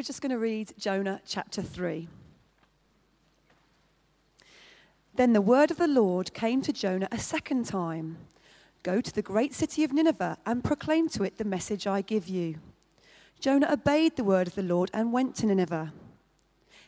we're 0.00 0.04
just 0.04 0.22
going 0.22 0.30
to 0.30 0.38
read 0.38 0.72
Jonah 0.78 1.20
chapter 1.26 1.60
3. 1.60 2.08
Then 5.16 5.34
the 5.34 5.42
word 5.42 5.70
of 5.70 5.76
the 5.76 5.86
Lord 5.86 6.32
came 6.32 6.62
to 6.62 6.72
Jonah 6.72 7.08
a 7.12 7.18
second 7.18 7.66
time 7.66 8.16
Go 8.82 9.02
to 9.02 9.12
the 9.12 9.20
great 9.20 9.52
city 9.52 9.84
of 9.84 9.92
Nineveh 9.92 10.38
and 10.46 10.64
proclaim 10.64 11.10
to 11.10 11.22
it 11.22 11.36
the 11.36 11.44
message 11.44 11.86
I 11.86 12.00
give 12.00 12.28
you. 12.28 12.54
Jonah 13.40 13.70
obeyed 13.70 14.16
the 14.16 14.24
word 14.24 14.46
of 14.46 14.54
the 14.54 14.62
Lord 14.62 14.90
and 14.94 15.12
went 15.12 15.34
to 15.36 15.46
Nineveh. 15.46 15.92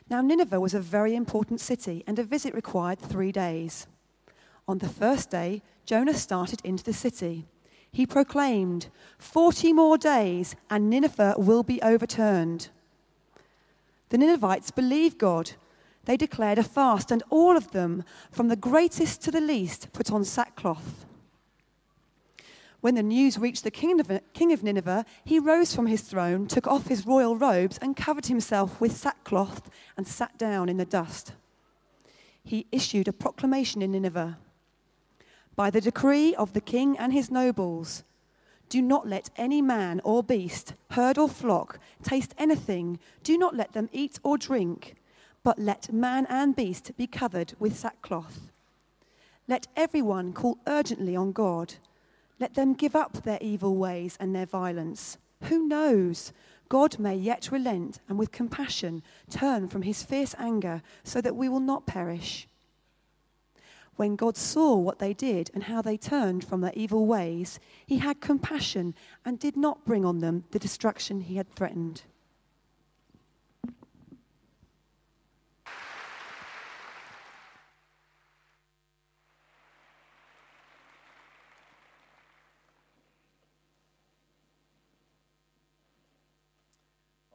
Now, 0.09 0.21
Nineveh 0.21 0.59
was 0.59 0.73
a 0.73 0.79
very 0.79 1.13
important 1.13 1.61
city, 1.61 2.03
and 2.07 2.17
a 2.17 2.23
visit 2.23 2.55
required 2.55 2.97
three 2.97 3.31
days. 3.31 3.85
On 4.67 4.79
the 4.79 4.89
first 4.89 5.29
day, 5.29 5.61
Jonah 5.85 6.15
started 6.15 6.61
into 6.63 6.83
the 6.83 6.93
city. 6.93 7.45
He 7.91 8.07
proclaimed, 8.07 8.87
Forty 9.19 9.71
more 9.71 9.99
days, 9.99 10.55
and 10.67 10.89
Nineveh 10.89 11.35
will 11.37 11.61
be 11.61 11.79
overturned. 11.83 12.69
The 14.13 14.19
Ninevites 14.19 14.69
believed 14.69 15.17
God. 15.17 15.53
They 16.05 16.17
declared 16.17 16.59
a 16.59 16.63
fast, 16.63 17.09
and 17.09 17.23
all 17.31 17.57
of 17.57 17.71
them, 17.71 18.03
from 18.31 18.47
the 18.47 18.55
greatest 18.55 19.23
to 19.23 19.31
the 19.31 19.41
least, 19.41 19.91
put 19.91 20.11
on 20.11 20.23
sackcloth. 20.23 21.07
When 22.79 22.93
the 22.93 23.01
news 23.01 23.39
reached 23.39 23.63
the 23.63 23.71
king 23.71 23.99
of, 23.99 24.63
Nineveh, 24.63 25.05
he 25.25 25.39
rose 25.39 25.73
from 25.73 25.87
his 25.87 26.01
throne, 26.01 26.45
took 26.45 26.67
off 26.67 26.89
his 26.89 27.07
royal 27.07 27.35
robes, 27.35 27.79
and 27.79 27.97
covered 27.97 28.27
himself 28.27 28.79
with 28.79 28.95
sackcloth 28.95 29.71
and 29.97 30.07
sat 30.07 30.37
down 30.37 30.69
in 30.69 30.77
the 30.77 30.85
dust. 30.85 31.33
He 32.43 32.67
issued 32.71 33.07
a 33.07 33.13
proclamation 33.13 33.81
in 33.81 33.93
Nineveh 33.93 34.37
By 35.55 35.71
the 35.71 35.81
decree 35.81 36.35
of 36.35 36.53
the 36.53 36.61
king 36.61 36.99
and 36.99 37.13
his 37.13 37.31
nobles, 37.31 38.03
do 38.69 38.81
not 38.81 39.07
let 39.07 39.29
any 39.35 39.61
man 39.61 40.01
or 40.03 40.23
beast, 40.23 40.73
herd 40.91 41.17
or 41.17 41.29
flock, 41.29 41.79
taste 42.01 42.33
anything. 42.37 42.99
Do 43.23 43.37
not 43.37 43.55
let 43.55 43.73
them 43.73 43.89
eat 43.91 44.19
or 44.23 44.37
drink, 44.37 44.95
but 45.43 45.59
let 45.59 45.93
man 45.93 46.25
and 46.27 46.55
beast 46.55 46.91
be 46.97 47.07
covered 47.07 47.53
with 47.59 47.77
sackcloth. 47.77 48.51
Let 49.47 49.67
everyone 49.75 50.33
call 50.33 50.57
urgently 50.65 51.15
on 51.15 51.31
God 51.31 51.75
let 52.43 52.55
them 52.55 52.73
give 52.73 52.93
up 52.93 53.23
their 53.23 53.37
evil 53.39 53.75
ways 53.77 54.17
and 54.19 54.35
their 54.35 54.45
violence. 54.45 55.17
Who 55.43 55.65
knows? 55.65 56.33
God 56.67 56.99
may 56.99 57.15
yet 57.15 57.49
relent 57.51 57.99
and 58.09 58.17
with 58.17 58.33
compassion 58.33 59.03
turn 59.29 59.69
from 59.69 59.83
his 59.83 60.03
fierce 60.03 60.35
anger 60.37 60.81
so 61.05 61.21
that 61.21 61.37
we 61.37 61.47
will 61.47 61.59
not 61.59 61.85
perish. 61.85 62.47
When 63.95 64.15
God 64.15 64.35
saw 64.35 64.75
what 64.75 64.97
they 64.97 65.13
did 65.13 65.51
and 65.53 65.63
how 65.63 65.81
they 65.81 65.97
turned 65.97 66.43
from 66.43 66.61
their 66.61 66.73
evil 66.73 67.05
ways, 67.05 67.59
he 67.85 67.99
had 67.99 68.21
compassion 68.21 68.95
and 69.23 69.37
did 69.37 69.55
not 69.55 69.85
bring 69.85 70.03
on 70.03 70.19
them 70.19 70.45
the 70.49 70.59
destruction 70.59 71.21
he 71.21 71.35
had 71.35 71.49
threatened. 71.49 72.01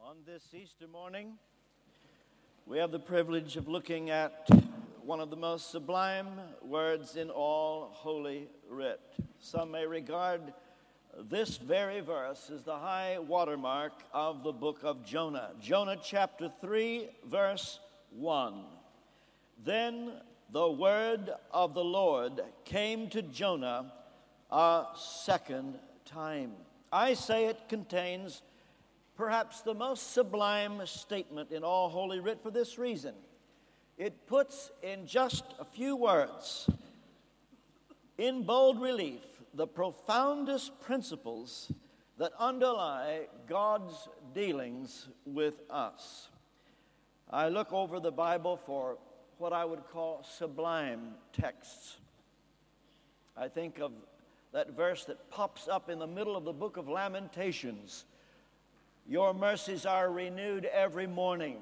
On 0.05 0.17
this 0.27 0.53
Easter 0.53 0.89
morning, 0.89 1.35
we 2.67 2.79
have 2.79 2.91
the 2.91 2.99
privilege 2.99 3.57
of 3.57 3.69
looking 3.69 4.11
at 4.11 4.49
one 5.09 5.21
of 5.21 5.31
the 5.31 5.37
most 5.37 5.71
sublime 5.71 6.39
words 6.61 7.17
in 7.17 7.31
all 7.31 7.89
Holy 7.95 8.47
Writ. 8.69 9.01
Some 9.39 9.71
may 9.71 9.87
regard 9.87 10.53
this 11.31 11.57
very 11.57 12.01
verse 12.01 12.51
as 12.55 12.63
the 12.63 12.77
high 12.77 13.19
watermark 13.19 13.95
of 14.13 14.43
the 14.43 14.53
book 14.53 14.81
of 14.83 15.03
Jonah. 15.07 15.53
Jonah 15.63 15.97
chapter 15.97 16.53
3, 16.61 17.09
verse 17.25 17.81
1. 18.11 18.65
Then 19.65 20.13
the 20.53 20.71
word 20.71 21.31
of 21.53 21.73
the 21.73 21.85
Lord 21.85 22.43
came 22.67 23.09
to 23.09 23.23
Jonah 23.23 23.91
a 24.51 24.85
second 24.95 25.79
time. 26.05 26.53
I 26.93 27.15
say 27.15 27.47
it 27.47 27.61
contains 27.71 28.43
perhaps 29.17 29.63
the 29.63 29.73
most 29.73 30.13
sublime 30.13 30.83
statement 30.85 31.51
in 31.51 31.65
all 31.65 31.89
Holy 31.89 32.21
Writ 32.21 32.43
for 32.43 32.51
this 32.51 32.77
reason. 32.77 33.15
It 33.99 34.27
puts 34.27 34.71
in 34.83 35.07
just 35.07 35.45
a 35.59 35.65
few 35.65 35.97
words, 35.97 36.71
in 38.17 38.45
bold 38.45 38.81
relief, 38.81 39.21
the 39.53 39.67
profoundest 39.67 40.81
principles 40.81 41.73
that 42.17 42.33
underlie 42.39 43.27
God's 43.49 44.09
dealings 44.35 45.09
with 45.27 45.61
us. 45.69 46.29
I 47.31 47.49
look 47.49 47.73
over 47.73 48.01
the 48.01 48.13
Bible 48.13 48.57
for 48.57 48.99
what 49.39 49.53
I 49.53 49.65
would 49.65 49.87
call 49.93 50.25
sublime 50.25 51.15
texts. 51.33 51.97
I 53.37 53.49
think 53.49 53.81
of 53.81 53.93
that 54.53 54.71
verse 54.71 55.05
that 55.05 55.31
pops 55.31 55.69
up 55.69 55.91
in 55.91 55.99
the 55.99 56.07
middle 56.07 56.37
of 56.37 56.45
the 56.45 56.53
book 56.53 56.77
of 56.77 56.89
Lamentations 56.89 58.05
your 59.09 59.33
mercies 59.33 59.87
are 59.87 60.11
renewed 60.11 60.67
every 60.67 61.07
morning. 61.07 61.57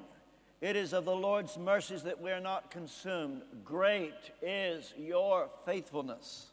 It 0.59 0.75
is 0.75 0.91
of 0.91 1.05
the 1.05 1.15
Lord's 1.15 1.57
mercies 1.57 2.03
that 2.03 2.19
we 2.19 2.31
are 2.31 2.39
not 2.39 2.71
consumed. 2.71 3.43
Great 3.63 4.31
is 4.41 4.91
your 4.97 5.49
faithfulness. 5.65 6.47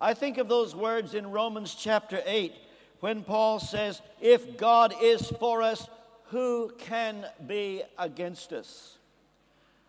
I 0.00 0.14
think 0.14 0.38
of 0.38 0.48
those 0.48 0.76
words 0.76 1.14
in 1.14 1.30
Romans 1.30 1.74
chapter 1.74 2.22
8 2.24 2.52
when 3.00 3.24
Paul 3.24 3.58
says, 3.58 4.00
If 4.20 4.56
God 4.56 4.94
is 5.02 5.28
for 5.40 5.60
us, 5.60 5.88
who 6.26 6.72
can 6.78 7.26
be 7.46 7.82
against 7.98 8.52
us? 8.52 8.98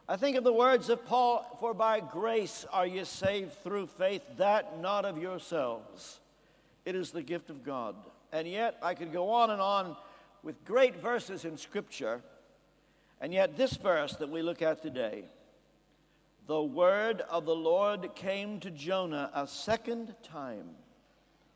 I 0.07 0.17
think 0.17 0.35
of 0.35 0.43
the 0.43 0.53
words 0.53 0.89
of 0.89 1.05
Paul, 1.05 1.57
For 1.59 1.73
by 1.73 1.99
grace 1.99 2.65
are 2.71 2.87
you 2.87 3.05
saved 3.05 3.53
through 3.63 3.87
faith, 3.87 4.21
that 4.37 4.79
not 4.79 5.05
of 5.05 5.21
yourselves. 5.21 6.19
It 6.85 6.95
is 6.95 7.11
the 7.11 7.23
gift 7.23 7.49
of 7.49 7.63
God. 7.63 7.95
And 8.31 8.47
yet, 8.47 8.77
I 8.81 8.95
could 8.95 9.13
go 9.13 9.29
on 9.29 9.51
and 9.51 9.61
on 9.61 9.95
with 10.43 10.63
great 10.65 10.97
verses 10.97 11.45
in 11.45 11.57
Scripture. 11.57 12.21
And 13.21 13.33
yet, 13.33 13.57
this 13.57 13.75
verse 13.75 14.13
that 14.17 14.29
we 14.29 14.41
look 14.41 14.61
at 14.61 14.81
today, 14.81 15.23
the 16.47 16.61
word 16.61 17.21
of 17.21 17.45
the 17.45 17.55
Lord 17.55 18.13
came 18.13 18.59
to 18.59 18.69
Jonah 18.69 19.31
a 19.33 19.47
second 19.47 20.13
time, 20.21 20.69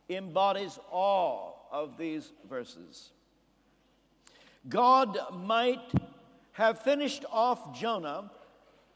embodies 0.10 0.80
all 0.92 1.68
of 1.72 1.98
these 1.98 2.34
verses. 2.50 3.12
God 4.68 5.18
might 5.32 5.92
have 6.54 6.82
finished 6.82 7.24
off 7.32 7.78
Jonah 7.78 8.32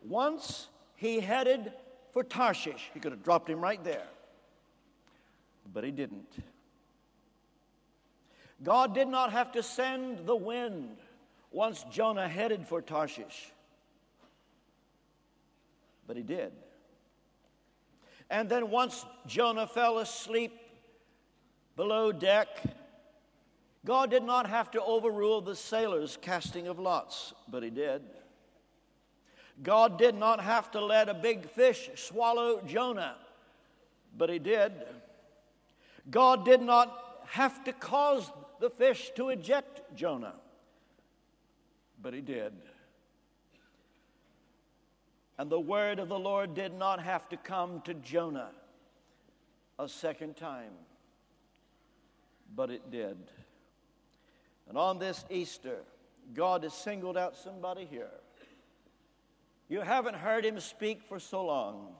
once 0.03 0.67
he 0.95 1.19
headed 1.19 1.71
for 2.11 2.23
Tarshish. 2.23 2.89
He 2.93 2.99
could 2.99 3.11
have 3.11 3.23
dropped 3.23 3.49
him 3.49 3.61
right 3.61 3.83
there, 3.83 4.07
but 5.73 5.83
he 5.83 5.91
didn't. 5.91 6.43
God 8.63 8.93
did 8.95 9.07
not 9.07 9.31
have 9.31 9.51
to 9.53 9.63
send 9.63 10.25
the 10.25 10.35
wind 10.35 10.97
once 11.53 11.85
Jonah 11.91 12.27
headed 12.27 12.67
for 12.67 12.81
Tarshish, 12.81 13.51
but 16.07 16.17
he 16.17 16.23
did. 16.23 16.51
And 18.29 18.49
then 18.49 18.71
once 18.71 19.05
Jonah 19.27 19.67
fell 19.67 19.99
asleep 19.99 20.51
below 21.75 22.11
deck, 22.11 22.47
God 23.85 24.09
did 24.09 24.23
not 24.23 24.49
have 24.49 24.71
to 24.71 24.81
overrule 24.81 25.41
the 25.41 25.55
sailors' 25.55 26.17
casting 26.19 26.67
of 26.67 26.79
lots, 26.79 27.33
but 27.47 27.61
he 27.61 27.69
did. 27.69 28.01
God 29.61 29.99
did 29.99 30.15
not 30.15 30.39
have 30.39 30.71
to 30.71 30.83
let 30.83 31.09
a 31.09 31.13
big 31.13 31.47
fish 31.47 31.91
swallow 31.95 32.61
Jonah, 32.65 33.15
but 34.17 34.29
he 34.29 34.39
did. 34.39 34.71
God 36.09 36.43
did 36.43 36.61
not 36.61 37.21
have 37.27 37.63
to 37.65 37.73
cause 37.73 38.31
the 38.59 38.71
fish 38.71 39.11
to 39.15 39.29
eject 39.29 39.81
Jonah. 39.95 40.33
But 42.03 42.13
he 42.13 42.21
did. 42.21 42.53
And 45.39 45.49
the 45.49 45.59
word 45.59 45.97
of 45.97 46.09
the 46.09 46.19
Lord 46.19 46.53
did 46.53 46.73
not 46.73 47.01
have 47.01 47.27
to 47.29 47.37
come 47.37 47.81
to 47.85 47.93
Jonah 47.93 48.51
a 49.79 49.89
second 49.89 50.35
time, 50.35 50.73
but 52.55 52.69
it 52.69 52.91
did. 52.91 53.17
And 54.69 54.77
on 54.77 54.99
this 54.99 55.25
Easter, 55.31 55.77
God 56.33 56.63
has 56.63 56.73
singled 56.73 57.17
out 57.17 57.35
somebody 57.35 57.85
here. 57.89 58.11
You 59.69 59.81
haven't 59.81 60.15
heard 60.15 60.45
him 60.45 60.59
speak 60.59 61.01
for 61.07 61.19
so 61.19 61.45
long, 61.45 61.95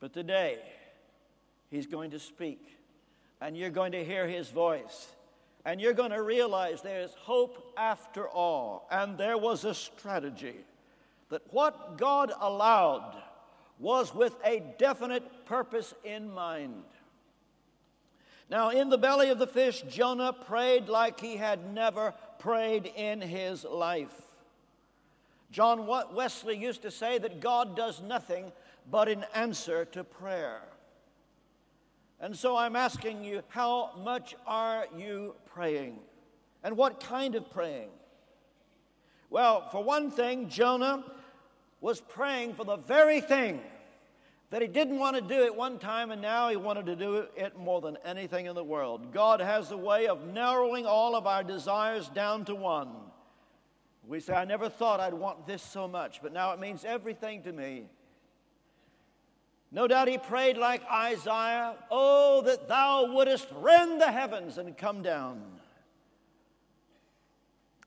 but 0.00 0.12
today 0.12 0.58
he's 1.70 1.86
going 1.86 2.10
to 2.10 2.18
speak, 2.18 2.78
and 3.40 3.56
you're 3.56 3.70
going 3.70 3.92
to 3.92 4.04
hear 4.04 4.26
his 4.26 4.50
voice 4.50 5.14
and 5.64 5.80
you're 5.80 5.92
going 5.92 6.10
to 6.10 6.22
realize 6.22 6.82
there's 6.82 7.14
hope 7.14 7.72
after 7.76 8.28
all. 8.28 8.88
And 8.90 9.16
there 9.16 9.38
was 9.38 9.64
a 9.64 9.74
strategy 9.74 10.56
that 11.30 11.42
what 11.52 11.96
God 11.98 12.32
allowed 12.40 13.16
was 13.78 14.14
with 14.14 14.34
a 14.44 14.62
definite 14.78 15.46
purpose 15.46 15.94
in 16.04 16.32
mind. 16.32 16.84
Now, 18.50 18.70
in 18.70 18.90
the 18.90 18.98
belly 18.98 19.30
of 19.30 19.38
the 19.38 19.46
fish, 19.46 19.82
Jonah 19.88 20.32
prayed 20.32 20.88
like 20.88 21.20
he 21.20 21.36
had 21.36 21.72
never 21.72 22.12
prayed 22.38 22.86
in 22.94 23.20
his 23.20 23.64
life. 23.64 24.14
John 25.50 25.86
Wesley 25.86 26.56
used 26.56 26.82
to 26.82 26.90
say 26.90 27.18
that 27.18 27.40
God 27.40 27.76
does 27.76 28.02
nothing 28.02 28.52
but 28.90 29.08
in 29.08 29.24
answer 29.34 29.84
to 29.86 30.02
prayer. 30.02 30.62
And 32.22 32.36
so 32.36 32.56
I'm 32.56 32.76
asking 32.76 33.24
you, 33.24 33.42
how 33.48 33.90
much 33.98 34.36
are 34.46 34.86
you 34.96 35.34
praying? 35.44 35.98
And 36.62 36.76
what 36.76 37.00
kind 37.00 37.34
of 37.34 37.50
praying? 37.50 37.88
Well, 39.28 39.68
for 39.70 39.82
one 39.82 40.10
thing, 40.12 40.48
Jonah 40.48 41.04
was 41.80 42.00
praying 42.00 42.54
for 42.54 42.64
the 42.64 42.76
very 42.76 43.20
thing 43.20 43.60
that 44.50 44.62
he 44.62 44.68
didn't 44.68 45.00
want 45.00 45.16
to 45.16 45.22
do 45.22 45.44
at 45.44 45.56
one 45.56 45.80
time, 45.80 46.12
and 46.12 46.22
now 46.22 46.48
he 46.48 46.56
wanted 46.56 46.86
to 46.86 46.94
do 46.94 47.26
it 47.36 47.58
more 47.58 47.80
than 47.80 47.98
anything 48.04 48.46
in 48.46 48.54
the 48.54 48.62
world. 48.62 49.12
God 49.12 49.40
has 49.40 49.72
a 49.72 49.76
way 49.76 50.06
of 50.06 50.24
narrowing 50.26 50.86
all 50.86 51.16
of 51.16 51.26
our 51.26 51.42
desires 51.42 52.08
down 52.10 52.44
to 52.44 52.54
one. 52.54 52.90
We 54.06 54.20
say, 54.20 54.34
I 54.34 54.44
never 54.44 54.68
thought 54.68 55.00
I'd 55.00 55.14
want 55.14 55.46
this 55.46 55.62
so 55.62 55.88
much, 55.88 56.22
but 56.22 56.32
now 56.32 56.52
it 56.52 56.60
means 56.60 56.84
everything 56.84 57.42
to 57.42 57.52
me. 57.52 57.86
No 59.74 59.88
doubt 59.88 60.08
he 60.08 60.18
prayed 60.18 60.58
like 60.58 60.82
Isaiah, 60.90 61.74
Oh, 61.90 62.42
that 62.42 62.68
thou 62.68 63.10
wouldest 63.10 63.48
rend 63.56 64.00
the 64.00 64.12
heavens 64.12 64.58
and 64.58 64.76
come 64.76 65.02
down. 65.02 65.40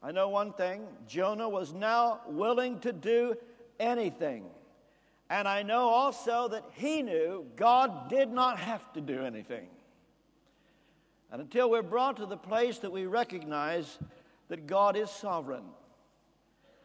I 0.02 0.12
know 0.12 0.30
one 0.30 0.54
thing 0.54 0.88
Jonah 1.08 1.48
was 1.48 1.74
now 1.74 2.22
willing 2.28 2.80
to 2.82 2.92
do 2.92 3.36
anything. 3.80 4.46
And 5.30 5.48
I 5.48 5.64
know 5.64 5.90
also 5.90 6.48
that 6.50 6.64
he 6.74 7.02
knew 7.02 7.46
God 7.56 8.10
did 8.10 8.32
not 8.32 8.60
have 8.60 8.92
to 8.94 9.02
do 9.02 9.24
anything. 9.24 9.68
And 11.32 11.42
until 11.42 11.70
we're 11.70 11.84
brought 11.84 12.18
to 12.18 12.26
the 12.26 12.38
place 12.38 12.80
that 12.80 12.92
we 12.92 13.06
recognize 13.06 14.00
that 14.48 14.68
God 14.68 14.96
is 14.96 15.10
sovereign, 15.10 15.66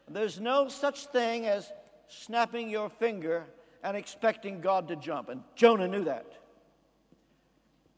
there's 0.08 0.40
no 0.40 0.68
such 0.68 1.06
thing 1.06 1.46
as 1.46 1.70
snapping 2.08 2.68
your 2.68 2.88
finger 2.88 3.44
and 3.82 3.96
expecting 3.96 4.60
God 4.60 4.88
to 4.88 4.96
jump. 4.96 5.28
And 5.28 5.42
Jonah 5.54 5.88
knew 5.88 6.04
that. 6.04 6.26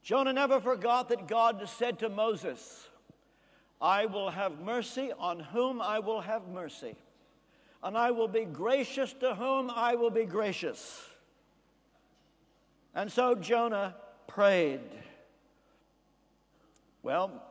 Jonah 0.03 0.33
never 0.33 0.61
forgot 0.61 1.09
that 1.11 1.29
God 1.29 1.69
said 1.69 1.99
to 2.01 2.09
Moses, 2.09 2.89
I 3.81 4.07
will 4.07 4.31
have 4.31 4.61
mercy 4.61 5.13
on 5.19 5.41
whom 5.41 5.81
I 5.81 6.01
will 6.01 6.21
have 6.21 6.49
mercy, 6.49 6.97
and 7.83 7.97
I 7.97 8.11
will 8.11 8.29
be 8.29 8.45
gracious 8.45 9.13
to 9.15 9.35
whom 9.35 9.71
I 9.71 9.95
will 9.95 10.11
be 10.11 10.25
gracious. 10.25 11.05
And 12.95 13.11
so 13.11 13.35
Jonah 13.35 13.97
prayed. 14.27 14.81
Well, 17.03 17.43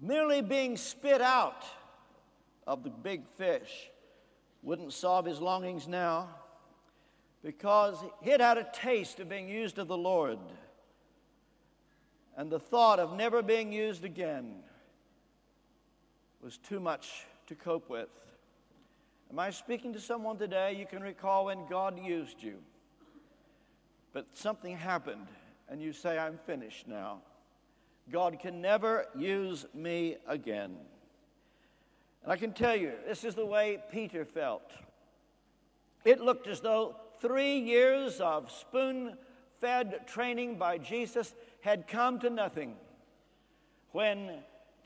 merely 0.00 0.42
being 0.42 0.76
spit 0.76 1.20
out 1.20 1.64
of 2.66 2.82
the 2.82 2.90
big 2.90 3.26
fish 3.36 3.90
wouldn't 4.62 4.92
solve 4.92 5.24
his 5.24 5.40
longings 5.40 5.86
now 5.86 6.28
because 7.46 8.02
he'd 8.22 8.40
had 8.40 8.58
a 8.58 8.66
taste 8.72 9.20
of 9.20 9.28
being 9.28 9.48
used 9.48 9.78
of 9.78 9.86
the 9.86 9.96
Lord. 9.96 10.40
And 12.36 12.50
the 12.50 12.58
thought 12.58 12.98
of 12.98 13.16
never 13.16 13.40
being 13.40 13.72
used 13.72 14.02
again 14.04 14.56
was 16.42 16.58
too 16.58 16.80
much 16.80 17.24
to 17.46 17.54
cope 17.54 17.88
with. 17.88 18.08
Am 19.30 19.38
I 19.38 19.50
speaking 19.50 19.92
to 19.92 20.00
someone 20.00 20.38
today? 20.38 20.72
You 20.72 20.86
can 20.86 21.04
recall 21.04 21.44
when 21.44 21.68
God 21.70 22.04
used 22.04 22.42
you, 22.42 22.56
but 24.12 24.26
something 24.34 24.76
happened, 24.76 25.28
and 25.68 25.80
you 25.80 25.92
say, 25.92 26.18
I'm 26.18 26.40
finished 26.46 26.88
now. 26.88 27.20
God 28.10 28.40
can 28.40 28.60
never 28.60 29.06
use 29.16 29.66
me 29.72 30.16
again. 30.26 30.74
And 32.24 32.32
I 32.32 32.36
can 32.38 32.52
tell 32.52 32.74
you, 32.74 32.94
this 33.06 33.22
is 33.22 33.36
the 33.36 33.46
way 33.46 33.78
Peter 33.92 34.24
felt. 34.24 34.72
It 36.04 36.20
looked 36.20 36.48
as 36.48 36.58
though 36.58 36.96
three 37.20 37.58
years 37.58 38.20
of 38.20 38.50
spoon 38.50 39.16
fed 39.60 40.06
training 40.06 40.56
by 40.56 40.78
Jesus 40.78 41.34
had 41.60 41.86
come 41.86 42.18
to 42.20 42.30
nothing 42.30 42.76
when 43.92 44.30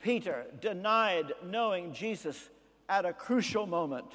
Peter 0.01 0.45
denied 0.59 1.33
knowing 1.45 1.93
Jesus 1.93 2.49
at 2.89 3.05
a 3.05 3.13
crucial 3.13 3.67
moment 3.67 4.07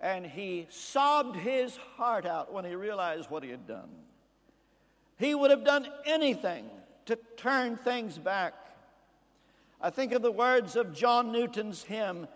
and 0.00 0.26
he 0.26 0.66
sobbed 0.68 1.36
his 1.36 1.76
heart 1.96 2.26
out 2.26 2.52
when 2.52 2.64
he 2.64 2.74
realized 2.74 3.30
what 3.30 3.42
he 3.42 3.50
had 3.50 3.66
done. 3.66 3.88
He 5.16 5.34
would 5.34 5.50
have 5.50 5.64
done 5.64 5.86
anything 6.04 6.68
to 7.06 7.16
turn 7.36 7.76
things 7.76 8.18
back. 8.18 8.54
I 9.80 9.90
think 9.90 10.12
of 10.12 10.20
the 10.20 10.30
words 10.30 10.76
of 10.76 10.92
John 10.92 11.32
Newton's 11.32 11.84
hymn, 11.84 12.26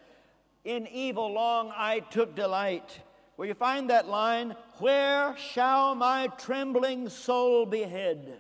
In 0.64 0.86
Evil 0.86 1.32
Long 1.32 1.72
I 1.76 2.00
Took 2.00 2.34
Delight 2.34 3.00
where 3.38 3.46
you 3.46 3.55
find 3.55 3.88
that 3.88 4.08
line, 4.08 4.56
Where 4.79 5.37
shall 5.37 5.94
my 5.94 6.26
trembling 6.38 7.08
soul 7.08 7.67
be 7.67 7.85
hid? 7.85 8.32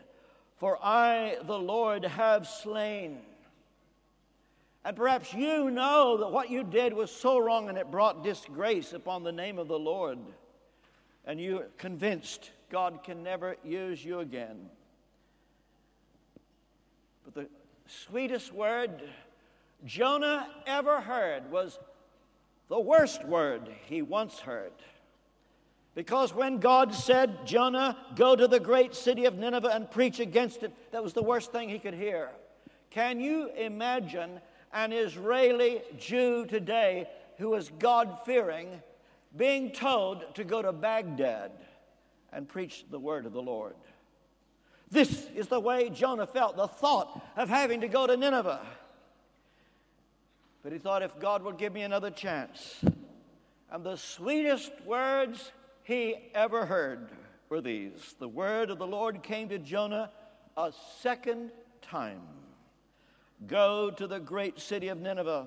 For 0.56 0.76
I, 0.82 1.36
the 1.46 1.56
Lord, 1.56 2.04
have 2.04 2.48
slain. 2.48 3.18
And 4.84 4.96
perhaps 4.96 5.32
you 5.32 5.70
know 5.70 6.16
that 6.16 6.32
what 6.32 6.50
you 6.50 6.64
did 6.64 6.92
was 6.92 7.12
so 7.12 7.38
wrong 7.38 7.68
and 7.68 7.78
it 7.78 7.92
brought 7.92 8.24
disgrace 8.24 8.92
upon 8.92 9.22
the 9.22 9.30
name 9.30 9.56
of 9.60 9.68
the 9.68 9.78
Lord. 9.78 10.18
And 11.24 11.40
you're 11.40 11.68
convinced 11.78 12.50
God 12.68 13.04
can 13.04 13.22
never 13.22 13.54
use 13.62 14.04
you 14.04 14.18
again. 14.18 14.68
But 17.24 17.34
the 17.34 17.48
sweetest 17.86 18.52
word 18.52 19.00
Jonah 19.86 20.48
ever 20.66 21.00
heard 21.00 21.52
was 21.52 21.78
the 22.68 22.80
worst 22.80 23.24
word 23.24 23.68
he 23.86 24.02
once 24.02 24.40
heard. 24.40 24.72
Because 25.94 26.32
when 26.32 26.58
God 26.58 26.94
said, 26.94 27.44
Jonah, 27.44 27.96
go 28.14 28.36
to 28.36 28.46
the 28.46 28.60
great 28.60 28.94
city 28.94 29.24
of 29.24 29.36
Nineveh 29.36 29.72
and 29.74 29.90
preach 29.90 30.20
against 30.20 30.62
it, 30.62 30.72
that 30.92 31.02
was 31.02 31.12
the 31.12 31.22
worst 31.22 31.50
thing 31.50 31.68
he 31.68 31.78
could 31.78 31.94
hear. 31.94 32.30
Can 32.90 33.20
you 33.20 33.50
imagine 33.56 34.40
an 34.72 34.92
Israeli 34.92 35.82
Jew 35.98 36.46
today 36.46 37.08
who 37.38 37.54
is 37.54 37.70
God 37.78 38.20
fearing 38.24 38.80
being 39.36 39.72
told 39.72 40.34
to 40.36 40.44
go 40.44 40.62
to 40.62 40.72
Baghdad 40.72 41.52
and 42.32 42.48
preach 42.48 42.84
the 42.90 42.98
word 42.98 43.26
of 43.26 43.32
the 43.32 43.42
Lord? 43.42 43.74
This 44.90 45.26
is 45.34 45.48
the 45.48 45.60
way 45.60 45.90
Jonah 45.90 46.26
felt, 46.26 46.56
the 46.56 46.68
thought 46.68 47.22
of 47.36 47.48
having 47.48 47.80
to 47.80 47.88
go 47.88 48.06
to 48.06 48.16
Nineveh. 48.16 48.60
But 50.68 50.74
he 50.74 50.78
thought, 50.80 51.02
if 51.02 51.18
God 51.18 51.42
would 51.44 51.56
give 51.56 51.72
me 51.72 51.80
another 51.80 52.10
chance. 52.10 52.84
And 53.70 53.82
the 53.82 53.96
sweetest 53.96 54.70
words 54.84 55.50
he 55.82 56.16
ever 56.34 56.66
heard 56.66 57.08
were 57.48 57.62
these 57.62 58.14
The 58.18 58.28
word 58.28 58.68
of 58.68 58.78
the 58.78 58.86
Lord 58.86 59.22
came 59.22 59.48
to 59.48 59.58
Jonah 59.58 60.10
a 60.58 60.70
second 61.00 61.52
time 61.80 62.20
Go 63.46 63.90
to 63.92 64.06
the 64.06 64.20
great 64.20 64.60
city 64.60 64.88
of 64.88 65.00
Nineveh 65.00 65.46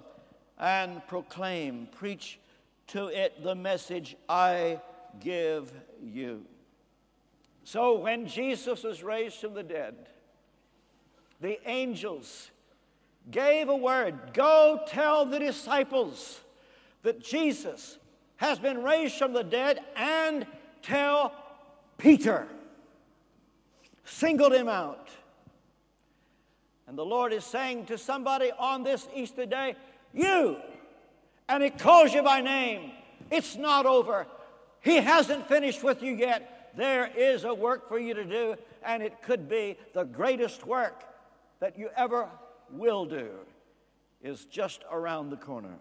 and 0.57 1.05
proclaim, 1.07 1.87
preach 1.91 2.39
to 2.87 3.09
it 3.09 3.43
the 3.43 3.53
message 3.53 4.15
I 4.27 4.81
give 5.19 5.71
you. 6.03 6.47
So 7.63 7.99
when 7.99 8.25
Jesus 8.25 8.83
was 8.83 9.03
raised 9.03 9.35
from 9.35 9.53
the 9.53 9.61
dead, 9.61 9.93
the 11.39 11.59
angels 11.69 12.49
gave 13.29 13.69
a 13.69 13.75
word 13.75 14.33
Go 14.33 14.81
tell 14.87 15.25
the 15.25 15.39
disciples 15.39 16.41
that 17.03 17.23
Jesus 17.23 17.97
has 18.37 18.57
been 18.57 18.81
raised 18.81 19.15
from 19.15 19.33
the 19.33 19.43
dead, 19.43 19.79
and 19.95 20.47
tell 20.81 21.31
Peter. 21.99 22.47
Singled 24.03 24.53
him 24.53 24.67
out. 24.67 25.09
And 26.87 26.97
the 26.97 27.05
Lord 27.05 27.33
is 27.33 27.45
saying 27.45 27.85
to 27.85 27.97
somebody 27.97 28.51
on 28.57 28.83
this 28.83 29.07
Easter 29.15 29.45
day, 29.45 29.75
You, 30.11 30.57
and 31.47 31.63
He 31.63 31.69
calls 31.69 32.13
you 32.13 32.23
by 32.23 32.41
name. 32.41 32.91
It's 33.29 33.55
not 33.55 33.85
over. 33.85 34.25
He 34.81 34.97
hasn't 34.97 35.47
finished 35.47 35.83
with 35.83 36.01
you 36.01 36.15
yet. 36.15 36.71
There 36.75 37.11
is 37.15 37.43
a 37.43 37.53
work 37.53 37.87
for 37.87 37.99
you 37.99 38.13
to 38.15 38.25
do, 38.25 38.55
and 38.83 39.03
it 39.03 39.21
could 39.21 39.47
be 39.47 39.77
the 39.93 40.03
greatest 40.03 40.65
work 40.65 41.03
that 41.59 41.77
you 41.77 41.89
ever 41.95 42.27
will 42.73 43.05
do 43.05 43.29
is 44.21 44.45
just 44.45 44.83
around 44.91 45.29
the 45.29 45.37
corner. 45.37 45.77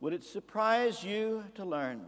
Would 0.00 0.12
it 0.12 0.24
surprise 0.24 1.04
you 1.04 1.44
to 1.54 1.64
learn 1.64 2.00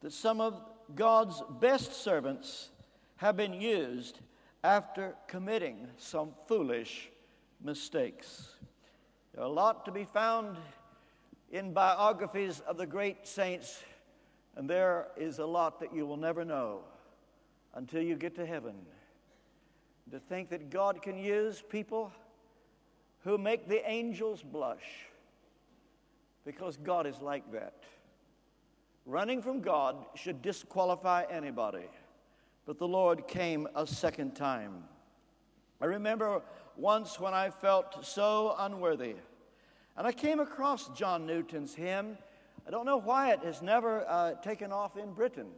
that 0.00 0.12
some 0.12 0.40
of 0.40 0.60
God's 0.94 1.42
best 1.60 1.92
servants 1.92 2.70
have 3.16 3.36
been 3.36 3.54
used 3.54 4.20
after 4.62 5.14
committing 5.26 5.88
some 5.96 6.30
foolish 6.46 7.08
mistakes? 7.62 8.56
There 9.32 9.42
are 9.42 9.48
a 9.48 9.52
lot 9.52 9.84
to 9.86 9.92
be 9.92 10.04
found 10.04 10.56
in 11.50 11.72
biographies 11.72 12.60
of 12.60 12.76
the 12.76 12.86
great 12.86 13.26
saints, 13.26 13.82
and 14.56 14.68
there 14.68 15.08
is 15.16 15.38
a 15.38 15.46
lot 15.46 15.80
that 15.80 15.94
you 15.94 16.06
will 16.06 16.16
never 16.16 16.44
know 16.44 16.80
until 17.74 18.02
you 18.02 18.16
get 18.16 18.34
to 18.36 18.46
heaven. 18.46 18.74
To 20.12 20.20
think 20.20 20.50
that 20.50 20.70
God 20.70 21.02
can 21.02 21.18
use 21.18 21.62
people 21.68 22.12
who 23.26 23.36
make 23.36 23.68
the 23.68 23.82
angels 23.90 24.40
blush 24.40 24.84
because 26.44 26.76
God 26.76 27.08
is 27.08 27.20
like 27.20 27.50
that. 27.50 27.74
Running 29.04 29.42
from 29.42 29.62
God 29.62 29.96
should 30.14 30.42
disqualify 30.42 31.24
anybody, 31.28 31.88
but 32.66 32.78
the 32.78 32.86
Lord 32.86 33.26
came 33.26 33.66
a 33.74 33.84
second 33.84 34.36
time. 34.36 34.84
I 35.80 35.86
remember 35.86 36.40
once 36.76 37.18
when 37.18 37.34
I 37.34 37.50
felt 37.50 38.06
so 38.06 38.54
unworthy, 38.60 39.16
and 39.96 40.06
I 40.06 40.12
came 40.12 40.38
across 40.38 40.88
John 40.90 41.26
Newton's 41.26 41.74
hymn. 41.74 42.18
I 42.64 42.70
don't 42.70 42.86
know 42.86 42.98
why 42.98 43.32
it 43.32 43.40
has 43.40 43.60
never 43.60 44.08
uh, 44.08 44.34
taken 44.34 44.70
off 44.70 44.96
in 44.96 45.12
Britain. 45.12 45.48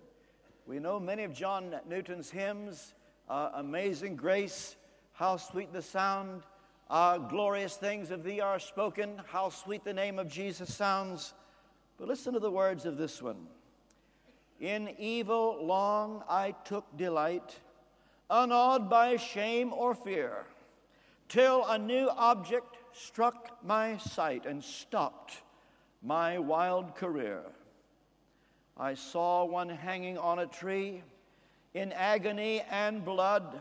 We 0.66 0.78
know 0.78 0.98
many 0.98 1.24
of 1.24 1.34
John 1.34 1.76
Newton's 1.86 2.30
hymns 2.30 2.94
uh, 3.28 3.50
Amazing 3.56 4.16
Grace, 4.16 4.76
How 5.12 5.36
Sweet 5.36 5.70
the 5.70 5.82
Sound, 5.82 6.44
uh, 6.90 7.18
Glorious 7.18 7.76
Things 7.76 8.10
of 8.10 8.24
Thee 8.24 8.40
Are 8.40 8.58
Spoken, 8.58 9.20
How 9.28 9.50
Sweet 9.50 9.84
the 9.84 9.92
Name 9.92 10.18
of 10.18 10.28
Jesus 10.28 10.74
Sounds. 10.74 11.34
But 11.98 12.08
listen 12.08 12.32
to 12.34 12.40
the 12.40 12.50
words 12.50 12.86
of 12.86 12.96
this 12.96 13.20
one 13.20 13.46
In 14.60 14.94
evil 14.98 15.58
long 15.64 16.22
I 16.28 16.54
took 16.64 16.84
delight, 16.96 17.58
unawed 18.30 18.88
by 18.88 19.16
shame 19.16 19.72
or 19.72 19.94
fear, 19.94 20.46
till 21.28 21.64
a 21.66 21.78
new 21.78 22.08
object 22.16 22.76
struck 22.92 23.62
my 23.64 23.96
sight 23.98 24.46
and 24.46 24.62
stopped 24.62 25.42
my 26.02 26.38
wild 26.38 26.94
career. 26.94 27.42
I 28.76 28.94
saw 28.94 29.44
one 29.44 29.68
hanging 29.68 30.16
on 30.16 30.38
a 30.38 30.46
tree 30.46 31.02
in 31.74 31.92
agony 31.92 32.62
and 32.70 33.04
blood, 33.04 33.60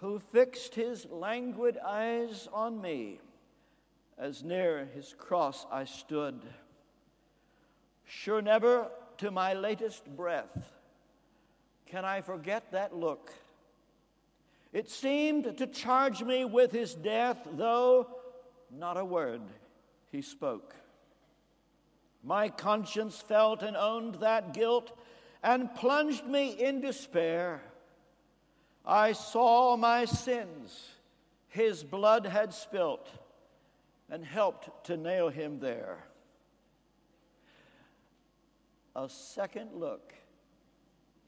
who 0.00 0.18
fixed 0.18 0.74
his 0.74 1.06
languid 1.10 1.78
eyes 1.78 2.48
on 2.52 2.80
me 2.80 3.20
as 4.18 4.42
near 4.42 4.88
his 4.94 5.14
cross 5.18 5.66
I 5.70 5.84
stood. 5.84 6.40
Sure, 8.04 8.42
never 8.42 8.90
to 9.18 9.30
my 9.30 9.54
latest 9.54 10.04
breath 10.16 10.72
can 11.86 12.04
I 12.04 12.20
forget 12.20 12.70
that 12.72 12.94
look. 12.96 13.32
It 14.72 14.88
seemed 14.88 15.58
to 15.58 15.66
charge 15.66 16.22
me 16.22 16.44
with 16.44 16.70
his 16.70 16.94
death, 16.94 17.46
though 17.52 18.06
not 18.70 18.96
a 18.96 19.04
word 19.04 19.42
he 20.12 20.22
spoke. 20.22 20.74
My 22.22 22.48
conscience 22.48 23.20
felt 23.20 23.62
and 23.62 23.76
owned 23.76 24.16
that 24.16 24.54
guilt 24.54 24.96
and 25.42 25.74
plunged 25.74 26.26
me 26.26 26.50
in 26.50 26.80
despair. 26.80 27.62
I 28.84 29.12
saw 29.12 29.76
my 29.76 30.04
sins 30.04 30.90
his 31.50 31.82
blood 31.82 32.26
had 32.26 32.54
spilt 32.54 33.08
and 34.08 34.24
helped 34.24 34.86
to 34.86 34.96
nail 34.96 35.28
him 35.28 35.58
there. 35.58 36.04
A 38.94 39.08
second 39.08 39.70
look 39.74 40.14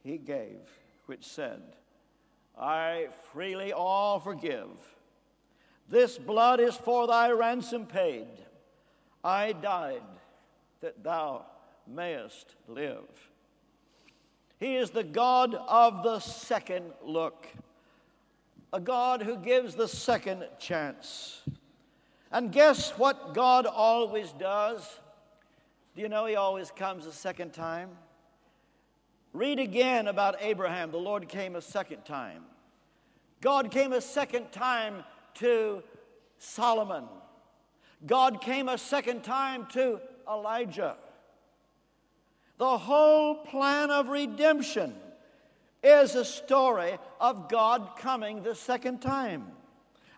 he 0.03 0.17
gave, 0.17 0.61
which 1.07 1.25
said, 1.25 1.63
I 2.59 3.09
freely 3.33 3.73
all 3.73 4.21
forgive. 4.21 4.69
This 5.89 6.19
blood 6.19 6.61
is 6.61 6.77
for 6.77 7.07
thy 7.07 7.31
ransom 7.31 7.87
paid. 7.87 8.29
I 9.25 9.53
died 9.53 10.03
that 10.81 11.03
thou 11.03 11.47
mayest 11.87 12.55
live. 12.69 13.32
He 14.62 14.76
is 14.76 14.90
the 14.90 15.02
God 15.02 15.57
of 15.57 16.04
the 16.04 16.21
second 16.21 16.92
look, 17.04 17.49
a 18.73 18.78
God 18.78 19.21
who 19.21 19.37
gives 19.37 19.75
the 19.75 19.88
second 19.88 20.45
chance. 20.61 21.42
And 22.31 22.52
guess 22.52 22.92
what 22.92 23.35
God 23.35 23.66
always 23.66 24.31
does? 24.31 24.88
Do 25.97 26.02
you 26.02 26.09
know 26.09 26.26
He 26.26 26.37
always 26.37 26.71
comes 26.71 27.07
a 27.07 27.12
second 27.12 27.52
time? 27.52 27.90
Read 29.33 29.59
again 29.59 30.07
about 30.07 30.37
Abraham. 30.40 30.92
The 30.92 30.97
Lord 30.97 31.28
came 31.28 31.57
a 31.57 31.61
second 31.61 32.04
time. 32.04 32.45
God 33.40 33.73
came 33.73 33.92
a 33.92 34.00
second 34.00 34.52
time 34.52 35.02
to 35.35 35.83
Solomon. 36.38 37.07
God 38.07 38.40
came 38.40 38.69
a 38.69 38.78
second 38.78 39.25
time 39.25 39.66
to 39.73 40.00
Elijah. 40.31 40.95
The 42.59 42.79
whole 42.79 43.37
plan 43.37 43.91
of 43.91 44.09
redemption 44.09 44.95
is 45.83 46.15
a 46.15 46.25
story 46.25 46.99
of 47.21 47.49
God 47.49 47.97
coming 47.99 48.43
the 48.43 48.55
second 48.55 49.01
time. 49.01 49.47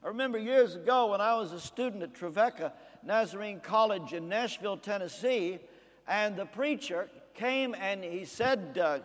I 0.05 0.09
remember 0.09 0.38
years 0.38 0.75
ago 0.75 1.12
when 1.12 1.21
I 1.21 1.35
was 1.37 1.53
a 1.53 1.61
student 1.61 2.03
at 2.03 2.14
Trevecca 2.14 2.75
Nazarene 3.03 3.61
College 3.61 4.12
in 4.12 4.29
Nashville, 4.29 4.76
Tennessee, 4.76 5.59
and 6.07 6.37
the 6.37 6.45
preacher 6.45 7.09
came 7.33 7.75
and 7.79 8.05
he 8.05 8.25
said, 8.25 8.79
uh, 8.79 8.99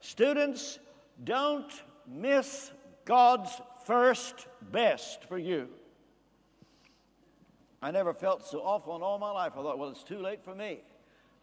Students, 0.00 0.78
don't 1.24 1.70
miss 2.06 2.70
God's 3.04 3.50
first 3.84 4.46
best 4.70 5.24
for 5.24 5.38
you. 5.38 5.68
I 7.82 7.90
never 7.90 8.14
felt 8.14 8.46
so 8.46 8.60
awful 8.60 8.96
in 8.96 9.02
all 9.02 9.18
my 9.18 9.30
life. 9.30 9.52
I 9.56 9.62
thought, 9.62 9.78
well, 9.78 9.90
it's 9.90 10.02
too 10.02 10.18
late 10.18 10.42
for 10.42 10.54
me. 10.54 10.80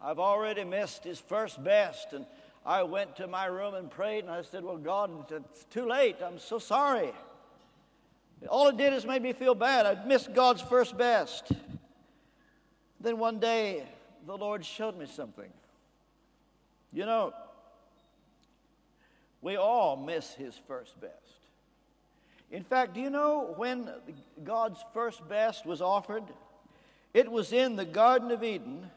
I've 0.04 0.20
already 0.20 0.66
missed 0.66 1.06
his 1.06 1.20
first 1.20 1.64
best. 1.64 2.12
And 2.12 2.26
I 2.66 2.84
went 2.84 3.16
to 3.16 3.28
my 3.28 3.46
room 3.46 3.74
and 3.74 3.90
prayed, 3.90 4.26
and 4.26 4.30
I 4.32 4.42
said, 4.42 4.64
Well, 4.64 4.78
God, 4.78 5.32
it's 5.32 5.64
too 5.66 5.88
late. 5.88 6.18
I'm 6.22 6.40
so 6.40 6.60
sorry. 6.60 7.14
All 8.50 8.68
it 8.68 8.76
did 8.76 8.92
is 8.92 9.06
made 9.06 9.22
me 9.22 9.32
feel 9.32 9.56
bad. 9.56 9.86
I'd 9.86 10.06
missed 10.06 10.34
God's 10.34 10.62
first 10.62 10.98
best. 10.98 11.54
Then 13.00 13.18
one 13.18 13.40
day, 13.40 13.84
the 14.28 14.38
Lord 14.38 14.66
showed 14.66 14.98
me 14.98 15.06
something. 15.06 15.50
You 16.92 17.06
know, 17.06 17.34
we 19.42 19.56
all 19.56 19.96
miss 19.96 20.34
his 20.34 20.60
first 20.68 21.00
best. 21.00 21.14
In 22.52 22.64
fact, 22.64 22.94
do 22.94 23.02
you 23.02 23.10
know 23.10 23.54
when 23.58 23.90
God's 24.44 24.84
first 24.94 25.28
best 25.28 25.66
was 25.66 25.82
offered? 25.82 26.24
It 27.14 27.32
was 27.32 27.54
in 27.54 27.78
the 27.78 27.86
Garden 27.86 28.32
of 28.32 28.44
Eden 28.44 28.90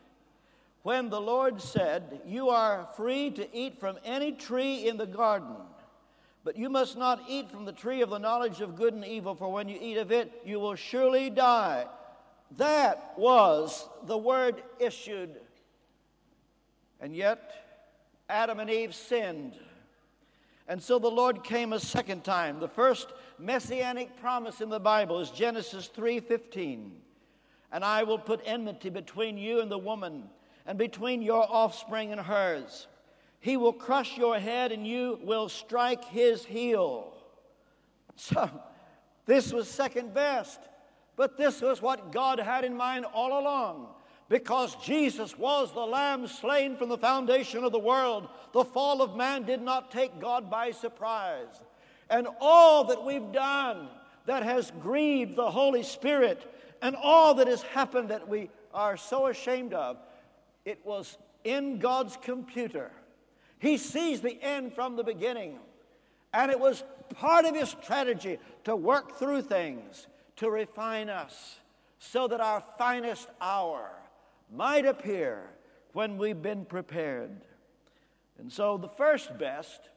when 0.86 1.10
the 1.10 1.20
Lord 1.20 1.60
said, 1.60 2.20
You 2.24 2.50
are 2.50 2.86
free 2.94 3.32
to 3.32 3.48
eat 3.52 3.80
from 3.80 3.98
any 4.04 4.30
tree 4.30 4.86
in 4.86 4.96
the 4.96 5.04
garden, 5.04 5.56
but 6.44 6.56
you 6.56 6.70
must 6.70 6.96
not 6.96 7.24
eat 7.28 7.50
from 7.50 7.64
the 7.64 7.72
tree 7.72 8.02
of 8.02 8.10
the 8.10 8.18
knowledge 8.18 8.60
of 8.60 8.76
good 8.76 8.94
and 8.94 9.04
evil, 9.04 9.34
for 9.34 9.50
when 9.50 9.68
you 9.68 9.76
eat 9.82 9.96
of 9.96 10.12
it, 10.12 10.30
you 10.44 10.60
will 10.60 10.76
surely 10.76 11.28
die. 11.28 11.86
That 12.56 13.14
was 13.16 13.88
the 14.04 14.16
word 14.16 14.62
issued. 14.78 15.34
And 17.00 17.16
yet, 17.16 17.90
Adam 18.28 18.60
and 18.60 18.70
Eve 18.70 18.94
sinned. 18.94 19.58
And 20.68 20.80
so 20.80 21.00
the 21.00 21.10
Lord 21.10 21.42
came 21.42 21.72
a 21.72 21.80
second 21.80 22.22
time. 22.22 22.60
The 22.60 22.68
first 22.68 23.12
messianic 23.40 24.20
promise 24.20 24.60
in 24.60 24.68
the 24.68 24.78
Bible 24.78 25.18
is 25.18 25.32
Genesis 25.32 25.88
3:15. 25.88 27.02
And 27.72 27.84
I 27.84 28.04
will 28.04 28.20
put 28.20 28.40
enmity 28.44 28.88
between 28.88 29.36
you 29.36 29.60
and 29.60 29.68
the 29.68 29.78
woman 29.78 30.30
and 30.66 30.78
between 30.78 31.22
your 31.22 31.46
offspring 31.48 32.12
and 32.12 32.20
hers. 32.20 32.86
He 33.40 33.56
will 33.56 33.72
crush 33.72 34.16
your 34.16 34.38
head 34.38 34.72
and 34.72 34.86
you 34.86 35.20
will 35.22 35.48
strike 35.48 36.04
his 36.06 36.44
heel. 36.44 37.12
So, 38.16 38.50
this 39.26 39.52
was 39.52 39.68
second 39.68 40.14
best, 40.14 40.58
but 41.16 41.36
this 41.36 41.60
was 41.60 41.82
what 41.82 42.12
God 42.12 42.38
had 42.38 42.64
in 42.64 42.76
mind 42.76 43.04
all 43.04 43.38
along. 43.38 43.88
Because 44.28 44.74
Jesus 44.76 45.38
was 45.38 45.72
the 45.72 45.80
Lamb 45.80 46.26
slain 46.26 46.76
from 46.76 46.88
the 46.88 46.98
foundation 46.98 47.62
of 47.62 47.70
the 47.70 47.78
world, 47.78 48.28
the 48.52 48.64
fall 48.64 49.02
of 49.02 49.16
man 49.16 49.44
did 49.44 49.62
not 49.62 49.92
take 49.92 50.18
God 50.18 50.50
by 50.50 50.72
surprise. 50.72 51.62
And 52.10 52.26
all 52.40 52.84
that 52.84 53.04
we've 53.04 53.32
done 53.32 53.88
that 54.24 54.42
has 54.42 54.72
grieved 54.80 55.36
the 55.36 55.50
Holy 55.50 55.84
Spirit, 55.84 56.52
and 56.82 56.96
all 56.96 57.34
that 57.34 57.46
has 57.46 57.62
happened 57.62 58.08
that 58.08 58.28
we 58.28 58.50
are 58.74 58.96
so 58.96 59.26
ashamed 59.28 59.72
of, 59.72 59.96
it 60.66 60.84
was 60.84 61.16
in 61.44 61.78
God's 61.78 62.18
computer. 62.20 62.90
He 63.58 63.78
sees 63.78 64.20
the 64.20 64.38
end 64.42 64.74
from 64.74 64.96
the 64.96 65.04
beginning. 65.04 65.58
And 66.34 66.50
it 66.50 66.60
was 66.60 66.84
part 67.14 67.46
of 67.46 67.54
his 67.54 67.70
strategy 67.70 68.38
to 68.64 68.76
work 68.76 69.16
through 69.18 69.42
things, 69.42 70.08
to 70.36 70.50
refine 70.50 71.08
us, 71.08 71.60
so 71.98 72.28
that 72.28 72.40
our 72.40 72.62
finest 72.76 73.28
hour 73.40 73.90
might 74.54 74.84
appear 74.84 75.48
when 75.92 76.18
we've 76.18 76.42
been 76.42 76.66
prepared. 76.66 77.30
And 78.38 78.52
so 78.52 78.76
the 78.76 78.88
first 78.88 79.38
best 79.38 79.88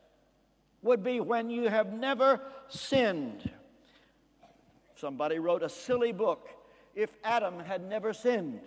would 0.82 1.04
be 1.04 1.20
when 1.20 1.50
you 1.50 1.68
have 1.68 1.92
never 1.92 2.40
sinned. 2.70 3.52
Somebody 4.96 5.40
wrote 5.40 5.64
a 5.64 5.70
silly 5.70 6.12
book, 6.12 6.48
If 6.96 7.12
Adam 7.24 7.60
Had 7.60 7.88
Never 7.90 8.14
Sinned. 8.14 8.62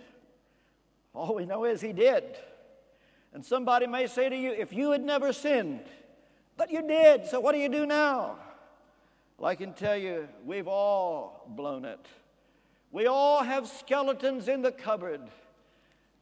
All 1.13 1.35
we 1.35 1.45
know 1.45 1.65
is 1.65 1.81
he 1.81 1.93
did. 1.93 2.23
And 3.33 3.45
somebody 3.45 3.87
may 3.87 4.07
say 4.07 4.29
to 4.29 4.35
you, 4.35 4.51
if 4.51 4.73
you 4.73 4.91
had 4.91 5.03
never 5.03 5.33
sinned, 5.33 5.83
but 6.57 6.71
you 6.71 6.87
did, 6.87 7.25
so 7.25 7.39
what 7.39 7.53
do 7.53 7.59
you 7.59 7.69
do 7.69 7.85
now? 7.85 8.37
Well, 9.37 9.49
I 9.49 9.55
can 9.55 9.73
tell 9.73 9.97
you, 9.97 10.27
we've 10.45 10.67
all 10.67 11.45
blown 11.49 11.85
it. 11.85 12.05
We 12.91 13.07
all 13.07 13.43
have 13.43 13.67
skeletons 13.67 14.47
in 14.47 14.61
the 14.61 14.71
cupboard. 14.71 15.21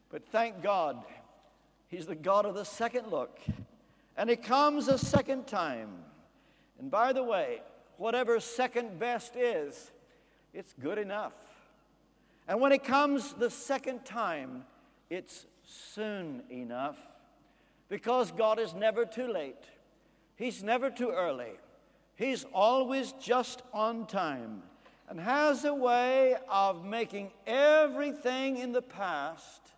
But 0.10 0.26
thank 0.30 0.64
God, 0.64 1.04
He's 1.88 2.06
the 2.06 2.16
God 2.16 2.46
of 2.46 2.56
the 2.56 2.64
second 2.64 3.08
look. 3.08 3.40
And 4.16 4.30
He 4.30 4.38
comes 4.38 4.88
a 4.88 4.98
second 4.98 5.48
time. 5.48 5.90
And 6.80 6.90
by 6.90 7.12
the 7.12 7.24
way, 7.24 7.62
whatever 7.98 8.40
second 8.40 9.00
best 9.00 9.36
is, 9.36 9.92
it's 10.54 10.74
good 10.82 10.98
enough. 10.98 11.34
And 12.48 12.60
when 12.60 12.72
it 12.72 12.84
comes 12.84 13.34
the 13.34 13.50
second 13.50 14.06
time, 14.06 14.66
it's 15.12 15.46
soon 15.66 16.42
enough 16.50 16.98
because 17.90 18.32
God 18.32 18.60
is 18.60 18.74
never 18.74 19.06
too 19.06 19.28
late. 19.28 19.64
He's 20.38 20.64
never 20.64 20.90
too 20.90 21.10
early. 21.10 21.52
He's 22.16 22.46
always 22.54 23.12
just 23.20 23.62
on 23.74 24.08
time 24.08 24.64
and 25.10 25.20
has 25.20 25.66
a 25.66 25.74
way 25.74 26.38
of 26.50 26.86
making 26.86 27.32
everything 27.46 28.58
in 28.58 28.72
the 28.72 28.82
past 28.82 29.74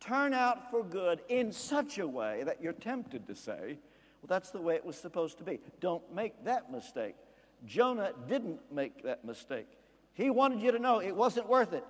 turn 0.00 0.34
out 0.34 0.68
for 0.70 0.82
good 0.82 1.20
in 1.28 1.52
such 1.52 1.98
a 1.98 2.06
way 2.06 2.42
that 2.44 2.60
you're 2.60 2.72
tempted 2.72 3.24
to 3.28 3.36
say, 3.36 3.78
well, 4.20 4.28
that's 4.28 4.50
the 4.50 4.60
way 4.60 4.74
it 4.74 4.84
was 4.84 4.96
supposed 4.96 5.38
to 5.38 5.44
be. 5.44 5.60
Don't 5.80 6.12
make 6.12 6.44
that 6.44 6.72
mistake. 6.72 7.14
Jonah 7.64 8.12
didn't 8.28 8.60
make 8.72 9.04
that 9.04 9.24
mistake. 9.24 9.68
He 10.14 10.28
wanted 10.28 10.60
you 10.60 10.72
to 10.72 10.78
know 10.80 11.00
it 11.00 11.14
wasn't 11.14 11.48
worth 11.48 11.72
it. 11.72 11.84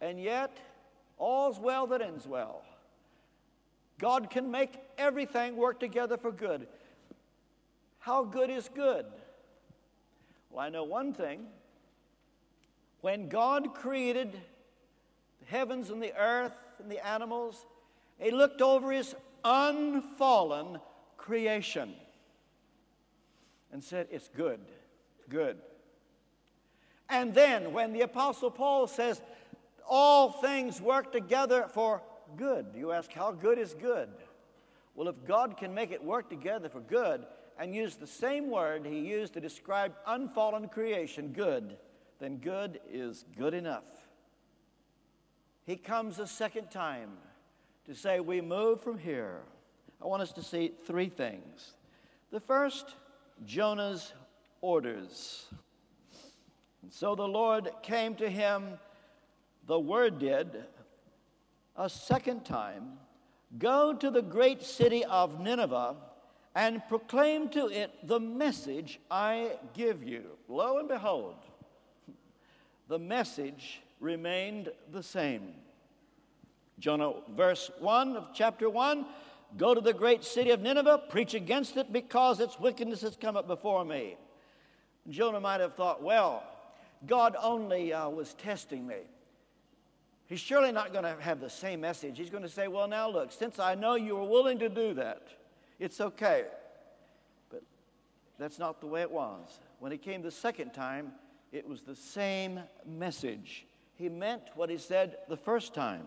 And 0.00 0.18
yet, 0.18 0.56
all's 1.18 1.58
well 1.58 1.86
that 1.88 2.02
ends 2.02 2.26
well. 2.26 2.62
God 3.98 4.30
can 4.30 4.50
make 4.50 4.74
everything 4.98 5.56
work 5.56 5.78
together 5.80 6.16
for 6.16 6.32
good. 6.32 6.66
How 7.98 8.24
good 8.24 8.50
is 8.50 8.68
good? 8.74 9.06
Well, 10.50 10.64
I 10.64 10.68
know 10.68 10.84
one 10.84 11.12
thing. 11.12 11.46
When 13.00 13.28
God 13.28 13.74
created 13.74 14.32
the 15.40 15.46
heavens 15.46 15.90
and 15.90 16.02
the 16.02 16.14
earth 16.16 16.52
and 16.78 16.90
the 16.90 17.06
animals, 17.06 17.66
He 18.18 18.30
looked 18.30 18.62
over 18.62 18.92
His 18.92 19.14
unfallen 19.44 20.80
creation 21.16 21.94
and 23.72 23.82
said, 23.82 24.08
It's 24.10 24.28
good, 24.28 24.60
good. 25.28 25.58
And 27.08 27.34
then 27.34 27.72
when 27.72 27.92
the 27.92 28.02
Apostle 28.02 28.50
Paul 28.50 28.86
says, 28.86 29.20
All 29.88 30.30
things 30.30 30.80
work 30.80 31.12
together 31.12 31.66
for 31.72 32.02
good, 32.36 32.66
you 32.74 32.92
ask, 32.92 33.12
How 33.12 33.32
good 33.32 33.58
is 33.58 33.74
good? 33.74 34.08
Well, 34.94 35.08
if 35.08 35.24
God 35.26 35.56
can 35.56 35.74
make 35.74 35.90
it 35.90 36.02
work 36.02 36.28
together 36.28 36.68
for 36.68 36.80
good 36.80 37.26
and 37.58 37.74
use 37.74 37.96
the 37.96 38.06
same 38.06 38.50
word 38.50 38.86
he 38.86 39.00
used 39.00 39.34
to 39.34 39.40
describe 39.40 39.92
unfallen 40.06 40.68
creation, 40.68 41.32
good, 41.32 41.76
then 42.20 42.36
good 42.36 42.80
is 42.90 43.24
good 43.36 43.54
enough. 43.54 43.84
He 45.66 45.76
comes 45.76 46.18
a 46.18 46.26
second 46.26 46.70
time 46.70 47.10
to 47.86 47.94
say, 47.94 48.20
We 48.20 48.40
move 48.40 48.80
from 48.80 48.98
here. 48.98 49.40
I 50.02 50.06
want 50.06 50.22
us 50.22 50.32
to 50.32 50.42
see 50.42 50.72
three 50.86 51.08
things. 51.08 51.74
The 52.30 52.40
first, 52.40 52.94
Jonah's 53.44 54.12
orders. 54.60 55.46
And 56.82 56.92
so 56.92 57.14
the 57.14 57.26
Lord 57.26 57.70
came 57.82 58.14
to 58.16 58.28
him, 58.28 58.78
the 59.66 59.78
word 59.78 60.18
did, 60.18 60.64
a 61.76 61.88
second 61.88 62.44
time 62.44 62.98
Go 63.58 63.92
to 63.94 64.10
the 64.10 64.22
great 64.22 64.62
city 64.62 65.04
of 65.04 65.40
Nineveh 65.40 65.94
and 66.54 66.82
proclaim 66.88 67.48
to 67.50 67.66
it 67.68 67.90
the 68.02 68.18
message 68.18 69.00
I 69.10 69.52
give 69.74 70.02
you. 70.02 70.24
Lo 70.48 70.78
and 70.78 70.88
behold, 70.88 71.36
the 72.88 72.98
message 72.98 73.80
remained 74.00 74.70
the 74.92 75.02
same. 75.02 75.54
Jonah, 76.80 77.12
verse 77.36 77.70
1 77.78 78.16
of 78.16 78.28
chapter 78.34 78.68
1 78.68 79.06
Go 79.56 79.72
to 79.72 79.80
the 79.80 79.92
great 79.92 80.24
city 80.24 80.50
of 80.50 80.62
Nineveh, 80.62 81.04
preach 81.08 81.32
against 81.34 81.76
it 81.76 81.92
because 81.92 82.40
its 82.40 82.58
wickedness 82.58 83.02
has 83.02 83.14
come 83.14 83.36
up 83.36 83.46
before 83.46 83.84
me. 83.84 84.16
Jonah 85.08 85.38
might 85.38 85.60
have 85.60 85.74
thought, 85.74 86.02
well, 86.02 86.42
God 87.06 87.36
only 87.40 87.92
uh, 87.92 88.08
was 88.08 88.34
testing 88.34 88.84
me. 88.84 88.96
He's 90.26 90.40
surely 90.40 90.72
not 90.72 90.92
going 90.92 91.04
to 91.04 91.16
have 91.20 91.40
the 91.40 91.50
same 91.50 91.80
message. 91.82 92.16
He's 92.16 92.30
going 92.30 92.42
to 92.42 92.48
say, 92.48 92.68
Well, 92.68 92.88
now 92.88 93.08
look, 93.10 93.30
since 93.32 93.58
I 93.58 93.74
know 93.74 93.94
you 93.94 94.16
were 94.16 94.24
willing 94.24 94.58
to 94.60 94.68
do 94.68 94.94
that, 94.94 95.28
it's 95.78 96.00
okay. 96.00 96.44
But 97.50 97.62
that's 98.38 98.58
not 98.58 98.80
the 98.80 98.86
way 98.86 99.02
it 99.02 99.10
was. 99.10 99.60
When 99.80 99.92
he 99.92 99.98
came 99.98 100.22
the 100.22 100.30
second 100.30 100.72
time, 100.72 101.12
it 101.52 101.68
was 101.68 101.82
the 101.82 101.94
same 101.94 102.60
message. 102.86 103.66
He 103.96 104.08
meant 104.08 104.42
what 104.54 104.70
he 104.70 104.78
said 104.78 105.18
the 105.28 105.36
first 105.36 105.74
time 105.74 106.04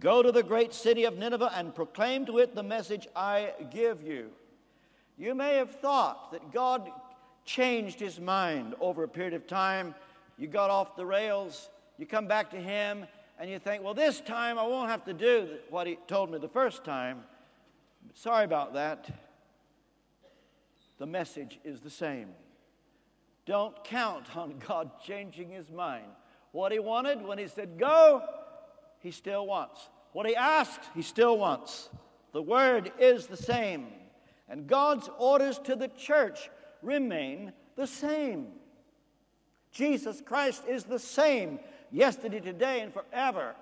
Go 0.00 0.22
to 0.22 0.30
the 0.30 0.42
great 0.42 0.74
city 0.74 1.04
of 1.04 1.16
Nineveh 1.16 1.52
and 1.54 1.74
proclaim 1.74 2.26
to 2.26 2.38
it 2.38 2.54
the 2.54 2.62
message 2.62 3.08
I 3.16 3.52
give 3.70 4.02
you. 4.02 4.30
You 5.16 5.34
may 5.34 5.54
have 5.54 5.70
thought 5.70 6.32
that 6.32 6.52
God 6.52 6.90
changed 7.46 7.98
his 7.98 8.20
mind 8.20 8.74
over 8.78 9.04
a 9.04 9.08
period 9.08 9.32
of 9.32 9.46
time. 9.46 9.94
You 10.36 10.48
got 10.48 10.68
off 10.68 10.96
the 10.96 11.06
rails, 11.06 11.70
you 11.96 12.04
come 12.04 12.26
back 12.26 12.50
to 12.50 12.60
him, 12.60 13.06
and 13.38 13.50
you 13.50 13.58
think, 13.58 13.82
well, 13.82 13.94
this 13.94 14.20
time 14.20 14.58
I 14.58 14.66
won't 14.66 14.90
have 14.90 15.04
to 15.04 15.12
do 15.12 15.48
what 15.70 15.86
he 15.86 15.98
told 16.06 16.30
me 16.30 16.38
the 16.38 16.48
first 16.48 16.84
time. 16.84 17.22
But 18.06 18.16
sorry 18.16 18.44
about 18.44 18.74
that. 18.74 19.10
The 20.98 21.06
message 21.06 21.58
is 21.64 21.80
the 21.80 21.90
same. 21.90 22.28
Don't 23.44 23.84
count 23.84 24.34
on 24.36 24.54
God 24.66 24.90
changing 25.04 25.50
his 25.50 25.70
mind. 25.70 26.06
What 26.52 26.72
he 26.72 26.78
wanted 26.78 27.22
when 27.22 27.38
he 27.38 27.46
said 27.46 27.78
go, 27.78 28.22
he 29.00 29.10
still 29.10 29.46
wants. 29.46 29.88
What 30.12 30.26
he 30.26 30.34
asked, 30.34 30.80
he 30.94 31.02
still 31.02 31.36
wants. 31.36 31.90
The 32.32 32.42
word 32.42 32.92
is 32.98 33.26
the 33.26 33.36
same. 33.36 33.88
And 34.48 34.66
God's 34.66 35.10
orders 35.18 35.58
to 35.64 35.76
the 35.76 35.88
church 35.88 36.48
remain 36.82 37.52
the 37.76 37.86
same. 37.86 38.48
Jesus 39.70 40.22
Christ 40.24 40.62
is 40.66 40.84
the 40.84 40.98
same 40.98 41.58
yesterday, 41.90 42.40
today, 42.40 42.80
and 42.80 42.92
forever. 42.92 43.54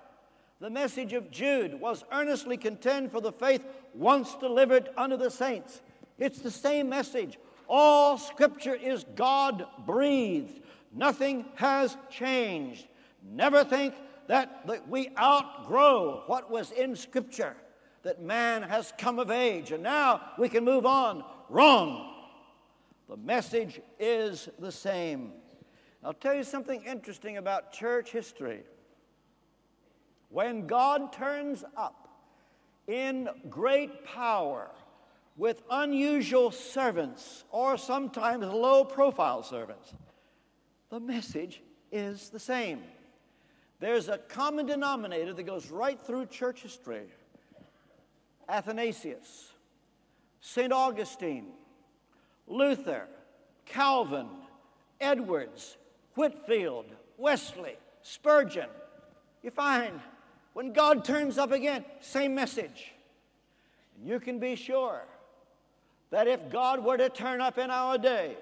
The 0.59 0.69
message 0.69 1.13
of 1.13 1.31
Jude 1.31 1.79
was 1.79 2.03
earnestly 2.11 2.57
contend 2.57 3.11
for 3.11 3.21
the 3.21 3.31
faith 3.31 3.65
once 3.93 4.35
delivered 4.35 4.89
unto 4.97 5.17
the 5.17 5.29
saints. 5.29 5.81
It's 6.17 6.39
the 6.39 6.51
same 6.51 6.89
message. 6.89 7.37
All 7.67 8.17
scripture 8.17 8.75
is 8.75 9.05
God 9.15 9.65
breathed. 9.85 10.61
Nothing 10.93 11.45
has 11.55 11.97
changed. 12.09 12.87
Never 13.21 13.63
think 13.63 13.95
that, 14.27 14.65
that 14.67 14.87
we 14.87 15.09
outgrow 15.19 16.23
what 16.27 16.49
was 16.49 16.71
in 16.71 16.95
scripture, 16.95 17.55
that 18.03 18.21
man 18.21 18.63
has 18.63 18.93
come 18.97 19.19
of 19.19 19.29
age 19.31 19.71
and 19.71 19.83
now 19.83 20.21
we 20.37 20.47
can 20.47 20.63
move 20.63 20.85
on. 20.85 21.23
Wrong. 21.49 22.13
The 23.09 23.17
message 23.17 23.81
is 23.99 24.49
the 24.57 24.71
same. 24.71 25.33
I'll 26.05 26.13
tell 26.13 26.35
you 26.35 26.43
something 26.43 26.83
interesting 26.83 27.37
about 27.37 27.73
church 27.73 28.11
history. 28.11 28.61
When 30.29 30.67
God 30.67 31.11
turns 31.11 31.63
up 31.75 32.07
in 32.87 33.27
great 33.49 34.05
power 34.05 34.69
with 35.35 35.63
unusual 35.71 36.51
servants 36.51 37.43
or 37.49 37.75
sometimes 37.75 38.45
low 38.45 38.85
profile 38.85 39.41
servants, 39.41 39.95
the 40.91 40.99
message 40.99 41.63
is 41.91 42.29
the 42.29 42.39
same. 42.39 42.83
There's 43.79 44.07
a 44.07 44.19
common 44.19 44.67
denominator 44.67 45.33
that 45.33 45.43
goes 45.43 45.71
right 45.71 45.99
through 45.99 46.27
church 46.27 46.61
history 46.61 47.07
Athanasius, 48.47 49.53
St. 50.39 50.71
Augustine, 50.71 51.47
Luther, 52.45 53.07
Calvin, 53.65 54.27
Edwards, 55.01 55.77
Whitefield, 56.15 56.85
Wesley, 57.17 57.75
Spurgeon. 58.01 58.69
You 59.43 59.51
find 59.51 59.99
when 60.53 60.73
God 60.73 61.05
turns 61.05 61.37
up 61.37 61.51
again, 61.51 61.85
same 61.99 62.33
message. 62.33 62.93
And 63.97 64.07
you 64.07 64.19
can 64.19 64.39
be 64.39 64.55
sure 64.55 65.03
that 66.11 66.27
if 66.27 66.49
God 66.49 66.83
were 66.83 66.97
to 66.97 67.09
turn 67.09 67.41
up 67.41 67.57
in 67.57 67.69
our 67.69 67.97
day, 67.97 68.37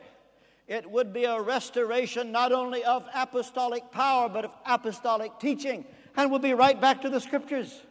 it 0.67 0.89
would 0.89 1.11
be 1.11 1.25
a 1.25 1.41
restoration 1.41 2.31
not 2.31 2.51
only 2.51 2.83
of 2.83 3.05
apostolic 3.13 3.91
power, 3.91 4.29
but 4.29 4.45
of 4.45 4.51
apostolic 4.65 5.39
teaching. 5.39 5.85
And 6.15 6.29
we'll 6.29 6.39
be 6.39 6.53
right 6.53 6.79
back 6.79 7.01
to 7.01 7.09
the 7.09 7.19
scriptures. 7.19 7.81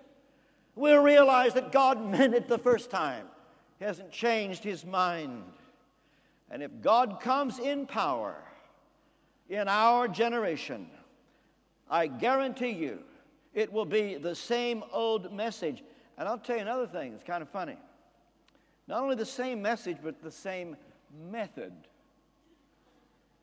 We'll 0.74 1.02
realize 1.02 1.54
that 1.54 1.72
God 1.72 2.04
meant 2.04 2.34
it 2.34 2.48
the 2.48 2.58
first 2.58 2.90
time, 2.90 3.26
He 3.78 3.84
hasn't 3.84 4.10
changed 4.10 4.64
His 4.64 4.86
mind. 4.86 5.42
And 6.50 6.62
if 6.62 6.70
God 6.80 7.20
comes 7.20 7.58
in 7.58 7.86
power, 7.86 8.36
in 9.52 9.68
our 9.68 10.08
generation, 10.08 10.86
I 11.90 12.06
guarantee 12.06 12.70
you 12.70 13.00
it 13.52 13.70
will 13.70 13.84
be 13.84 14.14
the 14.14 14.34
same 14.34 14.82
old 14.90 15.30
message. 15.30 15.82
And 16.16 16.26
I'll 16.26 16.38
tell 16.38 16.56
you 16.56 16.62
another 16.62 16.86
thing, 16.86 17.12
it's 17.12 17.22
kind 17.22 17.42
of 17.42 17.50
funny. 17.50 17.76
Not 18.88 19.02
only 19.02 19.14
the 19.14 19.26
same 19.26 19.60
message, 19.60 19.98
but 20.02 20.22
the 20.22 20.30
same 20.30 20.74
method. 21.30 21.72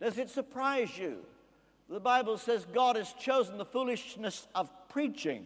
Does 0.01 0.17
it 0.17 0.29
surprise 0.29 0.97
you? 0.97 1.17
The 1.87 1.99
Bible 1.99 2.39
says 2.39 2.65
God 2.73 2.95
has 2.95 3.13
chosen 3.13 3.59
the 3.59 3.65
foolishness 3.65 4.47
of 4.55 4.71
preaching 4.89 5.45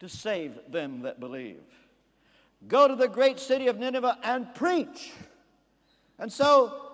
to 0.00 0.08
save 0.08 0.58
them 0.70 1.02
that 1.02 1.20
believe. 1.20 1.62
Go 2.66 2.88
to 2.88 2.96
the 2.96 3.08
great 3.08 3.38
city 3.38 3.68
of 3.68 3.78
Nineveh 3.78 4.18
and 4.24 4.52
preach. 4.56 5.12
And 6.18 6.32
so, 6.32 6.93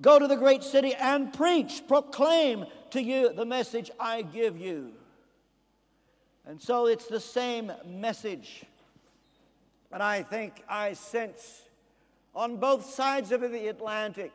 go 0.00 0.18
to 0.18 0.26
the 0.26 0.36
great 0.36 0.62
city 0.62 0.94
and 0.94 1.32
preach. 1.32 1.82
Proclaim 1.86 2.66
to 2.90 3.02
you 3.02 3.32
the 3.32 3.44
message 3.44 3.90
I 3.98 4.22
give 4.22 4.58
you. 4.58 4.92
And 6.46 6.60
so, 6.60 6.86
it's 6.86 7.06
the 7.06 7.20
same 7.20 7.70
message. 7.86 8.64
And 9.92 10.02
I 10.02 10.22
think 10.22 10.62
I 10.68 10.94
sense 10.94 11.62
on 12.34 12.56
both 12.56 12.86
sides 12.86 13.32
of 13.32 13.40
the 13.40 13.68
Atlantic 13.68 14.32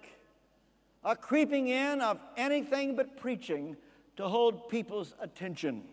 a 1.03 1.15
creeping 1.15 1.67
in 1.67 2.01
of 2.01 2.19
anything 2.37 2.95
but 2.95 3.17
preaching 3.17 3.75
to 4.17 4.27
hold 4.27 4.69
people's 4.69 5.13
attention. 5.19 5.83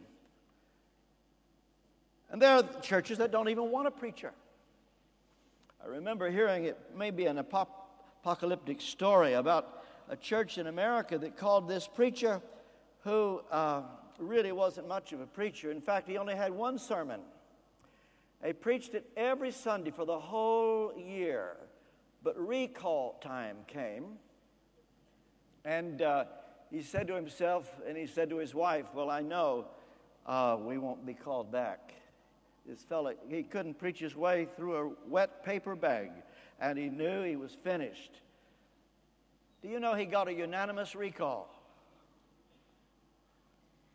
And 2.31 2.41
there 2.41 2.57
are 2.57 2.63
churches 2.81 3.19
that 3.19 3.33
don't 3.33 3.49
even 3.49 3.71
want 3.71 3.89
a 3.89 3.91
preacher. 3.91 4.33
I 5.83 5.89
remember 5.89 6.31
hearing 6.31 6.65
it 6.65 6.79
maybe 6.97 7.27
an 7.27 7.39
apocalyptic 8.23 8.83
story 8.83 9.33
about 9.33 9.83
a 10.11 10.17
church 10.17 10.59
in 10.59 10.67
America 10.67 11.17
that 11.17 11.39
called 11.39 11.67
this 11.67 11.89
preacher 11.89 12.43
who 13.03 13.41
uh, 13.51 13.83
really 14.19 14.53
wasn't 14.53 14.87
much 14.87 15.13
of 15.13 15.21
a 15.21 15.27
preacher. 15.27 15.71
In 15.71 15.81
fact, 15.81 16.07
he 16.07 16.19
only 16.19 16.35
had 16.35 16.53
one 16.53 16.79
sermon. 16.79 17.21
He 18.45 18.53
preached 18.53 18.95
it 18.95 19.09
every 19.17 19.51
Sunday 19.51 19.91
for 19.91 20.05
the 20.05 20.19
whole 20.19 20.93
year. 20.99 21.57
But 22.23 22.39
recall 22.39 23.19
time 23.23 23.57
came, 23.67 24.05
and 25.65 26.03
uh, 26.03 26.25
he 26.71 26.83
said 26.83 27.07
to 27.07 27.15
himself, 27.15 27.71
and 27.89 27.97
he 27.97 28.07
said 28.07 28.29
to 28.29 28.37
his 28.37 28.55
wife, 28.55 28.85
Well, 28.93 29.09
I 29.09 29.23
know 29.23 29.69
uh, 30.27 30.59
we 30.61 30.77
won't 30.77 31.07
be 31.07 31.15
called 31.15 31.51
back. 31.51 31.95
This 32.67 32.83
fellow, 32.83 33.15
he 33.31 33.43
couldn't 33.43 33.79
preach 33.79 33.99
his 33.99 34.15
way 34.15 34.47
through 34.55 34.77
a 34.77 35.09
wet 35.09 35.43
paper 35.43 35.75
bag, 35.75 36.11
and 36.61 36.79
he 36.79 36.88
knew 36.88 37.23
he 37.23 37.37
was 37.37 37.57
finished. 37.64 38.20
Do 39.62 39.68
you 39.68 39.81
know 39.81 39.94
he 39.94 40.05
got 40.05 40.29
a 40.29 40.33
unanimous 40.33 40.94
recall? 40.94 41.49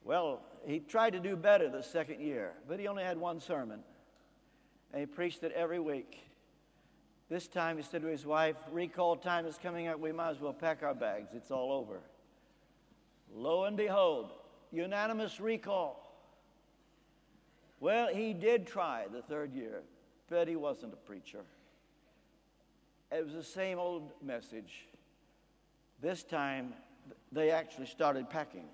Well, 0.04 0.42
he 0.66 0.80
tried 0.80 1.14
to 1.14 1.20
do 1.20 1.36
better 1.36 1.70
the 1.70 1.82
second 1.84 2.22
year, 2.22 2.54
but 2.68 2.80
he 2.80 2.88
only 2.88 3.04
had 3.04 3.18
one 3.18 3.40
sermon, 3.40 3.80
and 4.92 5.00
he 5.00 5.06
preached 5.06 5.44
it 5.44 5.52
every 5.54 5.80
week. 5.80 6.20
This 7.30 7.48
time 7.48 7.78
he 7.78 7.84
said 7.84 8.04
to 8.04 8.08
his 8.08 8.26
wife, 8.26 8.56
Recall 8.72 9.16
time 9.16 9.48
is 9.48 9.58
coming 9.58 9.88
up. 9.88 10.00
We 10.00 10.12
might 10.12 10.30
as 10.30 10.40
well 10.40 10.54
pack 10.54 10.84
our 10.84 10.94
bags. 10.94 11.32
It's 11.34 11.50
all 11.50 11.72
over. 11.72 12.02
Lo 13.34 13.64
and 13.64 13.76
behold, 13.76 14.32
unanimous 14.72 15.40
recall. 15.40 16.02
Well, 17.80 18.08
he 18.14 18.34
did 18.34 18.68
try 18.68 19.06
the 19.12 19.24
third 19.24 19.54
year, 19.54 19.82
but 20.30 20.48
he 20.48 20.56
wasn't 20.56 20.94
a 20.94 20.98
preacher. 20.98 21.42
It 23.16 23.24
was 23.24 23.34
the 23.34 23.44
same 23.44 23.80
old 23.80 24.12
message. 24.22 24.88
This 26.02 26.22
time, 26.22 26.74
they 27.32 27.50
actually 27.50 27.86
started 27.86 28.30
packing. 28.30 28.66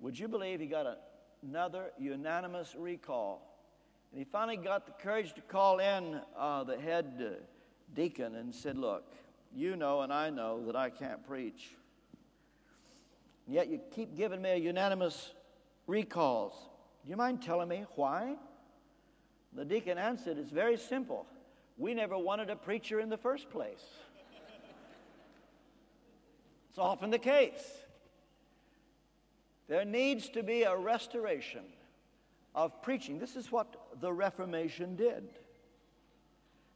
Would 0.00 0.18
you 0.18 0.28
believe 0.28 0.60
he 0.60 0.66
got 0.66 0.84
a, 0.84 0.98
another 1.42 1.86
unanimous 1.98 2.76
recall? 2.78 3.64
And 4.12 4.18
he 4.18 4.26
finally 4.26 4.58
got 4.58 4.84
the 4.84 4.92
courage 5.02 5.32
to 5.34 5.40
call 5.40 5.78
in 5.78 6.20
uh, 6.36 6.64
the 6.64 6.76
head 6.76 7.06
uh, 7.18 7.42
deacon 7.94 8.34
and 8.34 8.54
said, 8.54 8.76
Look, 8.76 9.10
you 9.54 9.74
know 9.74 10.02
and 10.02 10.12
I 10.12 10.28
know 10.28 10.66
that 10.66 10.76
I 10.76 10.90
can't 10.90 11.26
preach. 11.26 11.70
And 13.46 13.54
yet 13.54 13.68
you 13.68 13.80
keep 13.94 14.14
giving 14.18 14.42
me 14.42 14.58
unanimous 14.58 15.32
recalls. 15.86 16.52
Do 17.04 17.10
you 17.10 17.16
mind 17.16 17.40
telling 17.40 17.70
me 17.70 17.86
why? 17.94 18.34
The 19.54 19.64
deacon 19.64 19.96
answered, 19.96 20.36
It's 20.36 20.50
very 20.50 20.76
simple. 20.76 21.24
We 21.78 21.94
never 21.94 22.18
wanted 22.18 22.50
a 22.50 22.56
preacher 22.56 22.98
in 22.98 23.08
the 23.08 23.16
first 23.16 23.50
place. 23.50 23.84
it's 26.68 26.78
often 26.78 27.10
the 27.10 27.18
case. 27.18 27.62
There 29.68 29.84
needs 29.84 30.28
to 30.30 30.42
be 30.42 30.64
a 30.64 30.76
restoration 30.76 31.62
of 32.54 32.82
preaching. 32.82 33.18
This 33.18 33.36
is 33.36 33.52
what 33.52 34.00
the 34.00 34.12
Reformation 34.12 34.96
did. 34.96 35.28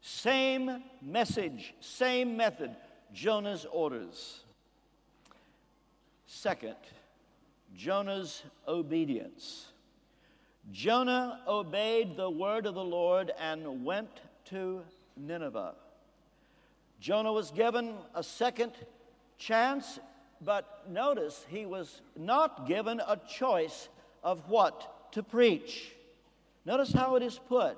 Same 0.01 0.83
message, 1.01 1.75
same 1.81 2.37
method, 2.37 2.77
Jonah's 3.13 3.67
orders. 3.71 4.41
Second, 6.27 6.77
Jonah's 7.77 8.43
obedience. 8.69 9.67
Jonah 10.71 11.41
obeyed 11.49 12.17
the 12.17 12.31
word 12.31 12.67
of 12.67 12.75
the 12.75 12.85
Lord 12.85 13.33
and 13.41 13.85
went 13.85 14.21
to 14.53 14.83
Nineveh. 15.17 15.75
Jonah 17.01 17.33
was 17.33 17.51
given 17.51 17.95
a 18.15 18.23
second 18.23 18.73
chance, 19.39 19.99
but 20.41 20.85
notice 20.89 21.45
he 21.49 21.67
was 21.67 22.01
not 22.17 22.69
given 22.69 23.01
a 23.01 23.19
choice 23.29 23.89
of 24.23 24.49
what 24.49 25.13
to 25.13 25.23
preach. 25.23 25.93
Notice 26.65 26.93
how 26.93 27.17
it 27.17 27.23
is 27.23 27.41
put 27.49 27.77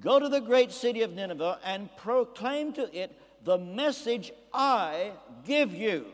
Go 0.00 0.20
to 0.20 0.28
the 0.28 0.40
great 0.40 0.70
city 0.70 1.02
of 1.02 1.12
Nineveh 1.12 1.58
and 1.64 1.88
proclaim 1.96 2.72
to 2.74 2.96
it 2.96 3.18
the 3.44 3.58
message 3.58 4.32
I 4.52 5.12
give 5.44 5.74
you. 5.74 6.06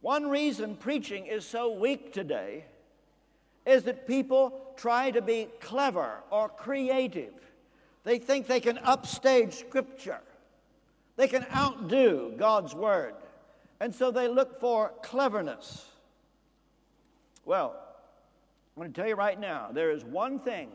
One 0.00 0.30
reason 0.30 0.76
preaching 0.76 1.26
is 1.26 1.44
so 1.44 1.72
weak 1.72 2.12
today 2.12 2.64
is 3.66 3.82
that 3.84 4.06
people 4.06 4.69
try 4.80 5.10
to 5.10 5.20
be 5.20 5.48
clever 5.60 6.22
or 6.30 6.48
creative. 6.48 7.34
They 8.04 8.18
think 8.18 8.46
they 8.46 8.60
can 8.60 8.78
upstage 8.78 9.54
Scripture, 9.54 10.20
they 11.16 11.28
can 11.28 11.46
outdo 11.54 12.32
God's 12.36 12.74
Word. 12.74 13.14
And 13.82 13.94
so 13.94 14.10
they 14.10 14.28
look 14.28 14.60
for 14.60 14.92
cleverness. 15.02 15.86
Well, 17.46 17.74
I'm 18.76 18.82
going 18.82 18.92
to 18.92 19.00
tell 19.00 19.08
you 19.08 19.14
right 19.14 19.40
now 19.40 19.70
there 19.72 19.90
is 19.90 20.04
one 20.04 20.38
thing, 20.38 20.68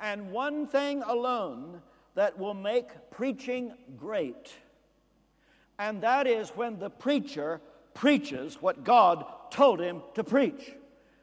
and 0.00 0.30
one 0.30 0.66
thing 0.68 1.02
alone, 1.02 1.80
that 2.14 2.38
will 2.38 2.54
make 2.54 3.10
preaching 3.10 3.72
great. 3.96 4.52
And 5.78 6.02
that 6.02 6.26
is 6.28 6.50
when 6.50 6.78
the 6.78 6.90
preacher 6.90 7.60
preaches 7.92 8.62
what 8.62 8.84
God 8.84 9.24
told 9.50 9.80
him 9.80 10.02
to 10.14 10.22
preach. 10.22 10.72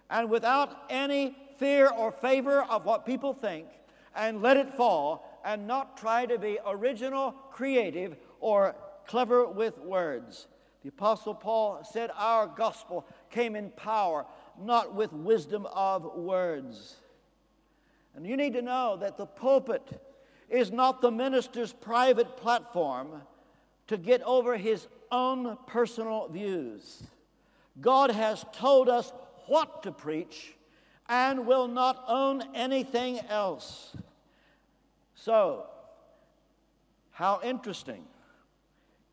And 0.10 0.30
without 0.30 0.84
any 0.90 1.38
fear 1.62 1.92
or 1.96 2.12
favor 2.12 2.64
of 2.64 2.86
what 2.86 3.06
people 3.06 3.36
think, 3.36 3.68
and 4.16 4.42
let 4.42 4.58
it 4.58 4.74
fall, 4.74 5.40
and 5.46 5.68
not 5.68 5.96
try 5.96 6.26
to 6.26 6.40
be 6.40 6.58
original, 6.66 7.32
creative, 7.52 8.18
or 8.40 8.76
clever 9.06 9.46
with 9.46 9.78
words. 9.78 10.48
The 10.82 10.90
Apostle 10.90 11.36
Paul 11.36 11.84
said, 11.84 12.10
Our 12.18 12.48
gospel 12.48 13.06
came 13.30 13.56
in 13.56 13.70
power 13.70 14.26
not 14.60 14.96
with 14.96 15.14
wisdom 15.14 15.68
of 15.68 16.04
words. 16.16 16.96
And 18.16 18.26
you 18.26 18.36
need 18.36 18.54
to 18.54 18.64
know 18.64 18.98
that 18.98 19.18
the 19.18 19.28
pulpit 19.28 20.02
is 20.50 20.72
not 20.72 21.00
the 21.00 21.12
minister's 21.12 21.74
private 21.74 22.38
platform 22.38 23.22
to 23.88 23.98
get 23.98 24.24
over 24.24 24.58
his 24.58 24.88
own 25.12 25.58
personal 25.68 26.28
views. 26.28 27.04
God 27.80 28.10
has 28.10 28.46
told 28.52 28.90
us 28.90 29.14
what 29.46 29.84
to 29.84 29.92
preach 29.92 30.56
and 31.12 31.46
will 31.46 31.68
not 31.68 32.06
own 32.08 32.42
anything 32.56 33.20
else. 33.28 33.94
So, 35.14 35.66
how 37.12 37.42
interesting. 37.44 38.06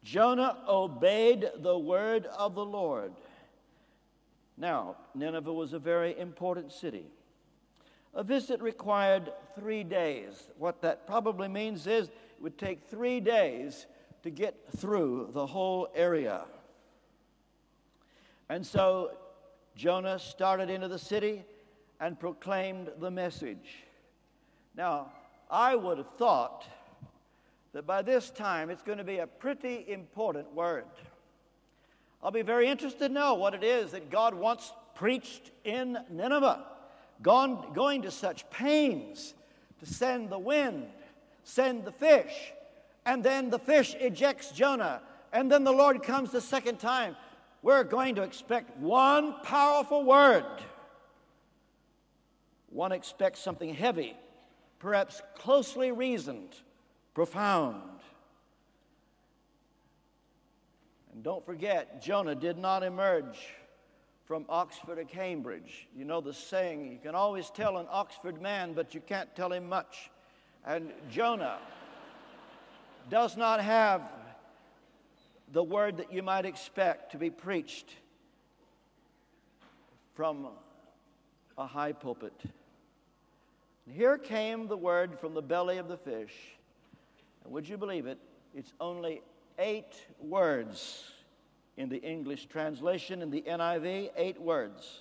Jonah 0.04 0.58
obeyed 0.68 1.50
the 1.56 1.76
word 1.76 2.26
of 2.26 2.54
the 2.54 2.64
Lord. 2.64 3.12
Now, 4.56 4.94
Nineveh 5.16 5.52
was 5.52 5.72
a 5.72 5.80
very 5.80 6.16
important 6.16 6.70
city. 6.70 7.06
A 8.14 8.22
visit 8.22 8.62
required 8.62 9.32
three 9.56 9.82
days. 9.82 10.50
What 10.56 10.80
that 10.82 11.04
probably 11.04 11.48
means 11.48 11.88
is 11.88 12.06
it 12.06 12.40
would 12.40 12.58
take 12.58 12.88
three 12.88 13.18
days 13.18 13.86
to 14.22 14.30
get 14.30 14.54
through 14.76 15.30
the 15.32 15.46
whole 15.46 15.88
area. 15.96 16.44
And 18.48 18.64
so 18.64 19.16
Jonah 19.74 20.20
started 20.20 20.70
into 20.70 20.86
the 20.86 20.98
city 20.98 21.42
and 22.00 22.18
proclaimed 22.18 22.90
the 23.00 23.10
message. 23.10 23.84
Now, 24.76 25.12
I 25.50 25.74
would 25.74 25.98
have 25.98 26.14
thought 26.16 26.64
that 27.72 27.86
by 27.86 28.02
this 28.02 28.30
time 28.30 28.70
it's 28.70 28.82
going 28.82 28.98
to 28.98 29.04
be 29.04 29.18
a 29.18 29.26
pretty 29.26 29.84
important 29.88 30.54
word. 30.54 30.84
I'll 32.22 32.30
be 32.30 32.42
very 32.42 32.68
interested 32.68 33.08
to 33.08 33.14
know 33.14 33.34
what 33.34 33.54
it 33.54 33.62
is 33.62 33.92
that 33.92 34.10
God 34.10 34.34
wants 34.34 34.72
preached 34.94 35.50
in 35.64 35.96
Nineveh. 36.10 36.64
Gone, 37.22 37.72
going 37.72 38.02
to 38.02 38.10
such 38.10 38.48
pains 38.50 39.34
to 39.80 39.86
send 39.86 40.30
the 40.30 40.38
wind, 40.38 40.88
send 41.44 41.84
the 41.84 41.92
fish, 41.92 42.52
and 43.06 43.22
then 43.22 43.50
the 43.50 43.58
fish 43.58 43.94
ejects 44.00 44.50
Jonah, 44.50 45.00
and 45.32 45.50
then 45.50 45.64
the 45.64 45.72
Lord 45.72 46.02
comes 46.02 46.30
the 46.30 46.40
second 46.40 46.78
time. 46.78 47.16
We're 47.62 47.84
going 47.84 48.16
to 48.16 48.22
expect 48.22 48.76
one 48.78 49.34
powerful 49.42 50.04
word. 50.04 50.44
One 52.70 52.92
expects 52.92 53.40
something 53.40 53.72
heavy, 53.74 54.16
perhaps 54.78 55.22
closely 55.36 55.90
reasoned, 55.90 56.54
profound. 57.14 57.82
And 61.12 61.22
don't 61.22 61.44
forget, 61.44 62.02
Jonah 62.02 62.34
did 62.34 62.58
not 62.58 62.82
emerge 62.82 63.54
from 64.26 64.44
Oxford 64.48 64.98
or 64.98 65.04
Cambridge. 65.04 65.88
You 65.96 66.04
know 66.04 66.20
the 66.20 66.34
saying, 66.34 66.92
you 66.92 66.98
can 67.02 67.14
always 67.14 67.50
tell 67.50 67.78
an 67.78 67.86
Oxford 67.90 68.42
man, 68.42 68.74
but 68.74 68.94
you 68.94 69.00
can't 69.00 69.34
tell 69.34 69.52
him 69.52 69.68
much. 69.68 70.10
And 70.66 70.92
Jonah 71.10 71.58
does 73.10 73.36
not 73.36 73.62
have 73.62 74.02
the 75.50 75.62
word 75.62 75.96
that 75.96 76.12
you 76.12 76.22
might 76.22 76.44
expect 76.44 77.12
to 77.12 77.18
be 77.18 77.30
preached 77.30 77.96
from 80.14 80.48
a 81.56 81.66
high 81.66 81.92
pulpit. 81.92 82.34
And 83.88 83.96
here 83.96 84.18
came 84.18 84.68
the 84.68 84.76
word 84.76 85.18
from 85.18 85.32
the 85.32 85.40
belly 85.40 85.78
of 85.78 85.88
the 85.88 85.96
fish. 85.96 86.34
And 87.42 87.50
would 87.54 87.66
you 87.66 87.78
believe 87.78 88.06
it? 88.06 88.18
It's 88.54 88.74
only 88.78 89.22
eight 89.58 89.94
words 90.20 91.04
in 91.78 91.88
the 91.88 91.96
English 91.96 92.46
translation, 92.46 93.22
in 93.22 93.30
the 93.30 93.40
NIV, 93.40 94.10
eight 94.14 94.38
words. 94.38 95.00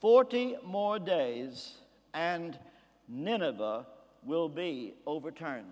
Forty 0.00 0.56
more 0.64 0.98
days, 0.98 1.74
and 2.12 2.58
Nineveh 3.06 3.86
will 4.24 4.48
be 4.48 4.94
overturned. 5.06 5.66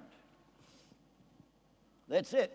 That's 2.08 2.32
it. 2.32 2.52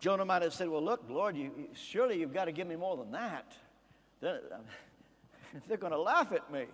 Jonah 0.00 0.24
might 0.24 0.42
have 0.42 0.52
said, 0.52 0.68
Well, 0.68 0.82
look, 0.82 1.04
Lord, 1.08 1.36
you, 1.36 1.52
surely 1.72 2.18
you've 2.18 2.34
got 2.34 2.46
to 2.46 2.52
give 2.52 2.66
me 2.66 2.74
more 2.74 2.96
than 2.96 3.12
that. 3.12 3.54
They're, 4.22 4.40
going 5.76 5.92
to 5.92 6.00
laugh 6.00 6.32
at 6.32 6.50
me. 6.50 6.64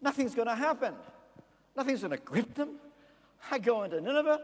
Nothing's 0.00 0.34
going 0.34 0.48
to 0.48 0.54
happen. 0.54 0.94
Nothing's 1.76 2.00
going 2.00 2.10
to 2.10 2.16
grip 2.16 2.54
them. 2.54 2.76
I 3.50 3.58
go 3.58 3.84
into 3.84 4.00
Nineveh. 4.00 4.40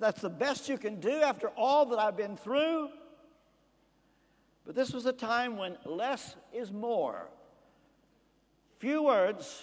That's 0.00 0.22
the 0.22 0.30
best 0.30 0.68
you 0.68 0.78
can 0.78 0.98
do 0.98 1.22
after 1.22 1.48
all 1.48 1.86
that 1.86 1.98
I've 1.98 2.16
been 2.16 2.36
through. 2.36 2.88
But 4.66 4.74
this 4.74 4.92
was 4.92 5.04
a 5.06 5.12
time 5.12 5.58
when 5.58 5.76
less 5.84 6.36
is 6.52 6.72
more. 6.72 7.28
Few 8.78 9.02
words, 9.02 9.62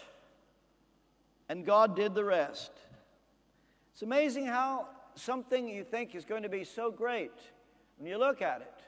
and 1.50 1.66
God 1.66 1.96
did 1.96 2.14
the 2.14 2.24
rest. 2.24 2.72
It's 3.94 4.04
amazing 4.04 4.46
how 4.46 4.88
something 5.16 5.68
you 5.68 5.84
think 5.84 6.16
is 6.16 6.24
going 6.24 6.44
to 6.44 6.50
be 6.50 6.64
so 6.64 6.92
great, 6.92 7.34
when 7.98 8.08
you 8.08 8.18
look 8.18 8.42
at 8.42 8.62
it. 8.62 8.81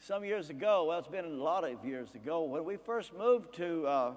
Some 0.00 0.24
years 0.24 0.48
ago, 0.48 0.84
well, 0.84 1.00
it's 1.00 1.08
been 1.08 1.24
a 1.24 1.28
lot 1.28 1.64
of 1.64 1.84
years 1.84 2.14
ago, 2.14 2.44
when 2.44 2.64
we 2.64 2.76
first 2.76 3.12
moved 3.14 3.54
to 3.56 3.84
uh, 3.84 4.12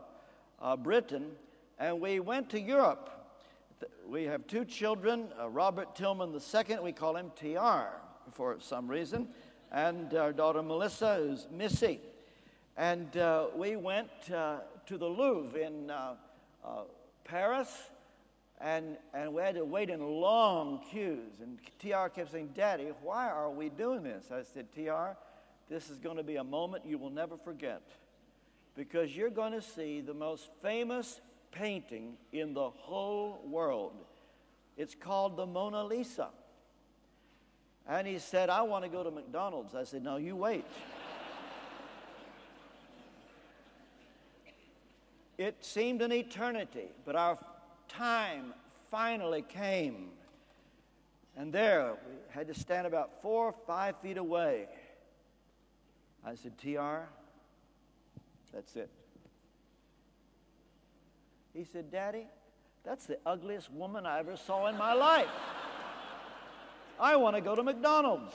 uh, 0.61 0.77
Britain 0.77 1.31
and 1.79 1.99
we 1.99 2.19
went 2.19 2.51
to 2.51 2.61
Europe. 2.61 3.09
We 4.07 4.25
have 4.25 4.45
two 4.45 4.63
children, 4.63 5.29
uh, 5.39 5.49
Robert 5.49 5.95
Tillman 5.95 6.33
II, 6.33 6.77
we 6.83 6.91
call 6.91 7.15
him 7.15 7.31
TR 7.35 7.97
for 8.31 8.57
some 8.59 8.87
reason, 8.87 9.29
and 9.71 10.13
our 10.13 10.31
daughter 10.31 10.61
Melissa, 10.61 11.15
who's 11.15 11.47
Missy. 11.51 11.99
And 12.77 13.17
uh, 13.17 13.47
we 13.55 13.75
went 13.75 14.11
uh, 14.31 14.59
to 14.85 14.97
the 14.99 15.07
Louvre 15.07 15.59
in 15.59 15.89
uh, 15.89 16.13
Paris 17.23 17.89
and, 18.59 18.97
and 19.15 19.33
we 19.33 19.41
had 19.41 19.55
to 19.55 19.65
wait 19.65 19.89
in 19.89 19.99
long 19.99 20.81
queues. 20.91 21.39
And 21.41 21.57
TR 21.79 22.07
kept 22.09 22.31
saying, 22.31 22.51
Daddy, 22.53 22.91
why 23.01 23.29
are 23.29 23.49
we 23.49 23.69
doing 23.69 24.03
this? 24.03 24.25
I 24.31 24.43
said, 24.43 24.71
TR, 24.71 25.17
this 25.71 25.89
is 25.89 25.97
going 25.97 26.17
to 26.17 26.23
be 26.23 26.35
a 26.35 26.43
moment 26.43 26.85
you 26.85 26.97
will 26.97 27.09
never 27.09 27.37
forget 27.37 27.81
because 28.75 29.15
you're 29.15 29.29
going 29.29 29.53
to 29.53 29.61
see 29.61 30.01
the 30.01 30.13
most 30.13 30.49
famous 30.61 31.21
painting 31.53 32.17
in 32.33 32.53
the 32.53 32.69
whole 32.69 33.41
world. 33.47 33.93
It's 34.75 34.93
called 34.93 35.37
the 35.37 35.45
Mona 35.45 35.85
Lisa. 35.85 36.27
And 37.87 38.05
he 38.05 38.19
said, 38.19 38.49
I 38.49 38.63
want 38.63 38.83
to 38.83 38.89
go 38.89 39.01
to 39.01 39.11
McDonald's. 39.11 39.73
I 39.73 39.85
said, 39.85 40.03
No, 40.03 40.17
you 40.17 40.35
wait. 40.35 40.65
it 45.37 45.55
seemed 45.61 46.01
an 46.01 46.11
eternity, 46.11 46.89
but 47.05 47.15
our 47.15 47.37
time 47.87 48.53
finally 48.89 49.41
came. 49.41 50.09
And 51.37 51.53
there, 51.53 51.93
we 51.93 52.15
had 52.29 52.47
to 52.47 52.53
stand 52.53 52.85
about 52.85 53.21
four 53.21 53.45
or 53.45 53.55
five 53.65 53.95
feet 54.01 54.17
away. 54.17 54.67
I 56.25 56.35
said, 56.35 56.57
TR, 56.57 57.07
that's 58.53 58.75
it. 58.75 58.89
He 61.53 61.63
said, 61.63 61.91
Daddy, 61.91 62.27
that's 62.83 63.05
the 63.05 63.17
ugliest 63.25 63.71
woman 63.71 64.05
I 64.05 64.19
ever 64.19 64.37
saw 64.37 64.67
in 64.67 64.77
my 64.77 64.93
life. 64.93 65.27
I 66.99 67.15
want 67.15 67.35
to 67.35 67.41
go 67.41 67.55
to 67.55 67.63
McDonald's. 67.63 68.33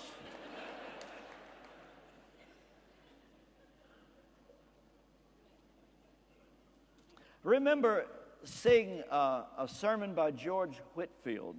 Remember 7.44 8.06
seeing 8.42 9.04
uh, 9.08 9.44
a 9.56 9.68
sermon 9.68 10.14
by 10.14 10.32
George 10.32 10.80
Whitefield. 10.94 11.56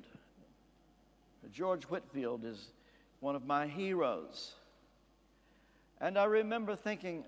George 1.54 1.86
Whitefield 1.86 2.44
is 2.44 2.72
one 3.22 3.38
of 3.38 3.46
my 3.46 3.68
heroes. 3.68 4.54
And 6.00 6.18
I 6.18 6.26
remember 6.26 6.76
thinking, 6.76 7.24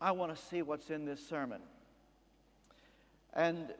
I 0.00 0.12
want 0.12 0.34
to 0.34 0.42
see 0.42 0.62
what's 0.62 0.90
in 0.90 1.04
this 1.04 1.26
sermon. 1.26 1.60
And, 3.34 3.72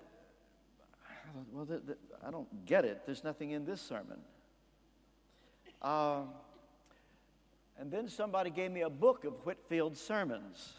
well, 1.53 1.64
the, 1.64 1.79
the, 1.79 1.96
I 2.27 2.31
don't 2.31 2.66
get 2.66 2.85
it. 2.85 3.03
There's 3.07 3.24
nothing 3.24 3.53
in 3.53 3.64
this 3.64 3.81
sermon. 3.81 4.18
Uh, 5.81 6.22
and 7.79 7.90
then 7.90 8.09
somebody 8.09 8.51
gave 8.51 8.70
me 8.70 8.83
a 8.83 8.90
book 8.90 9.24
of 9.24 9.35
Whitefield's 9.44 10.01
sermons. 10.01 10.74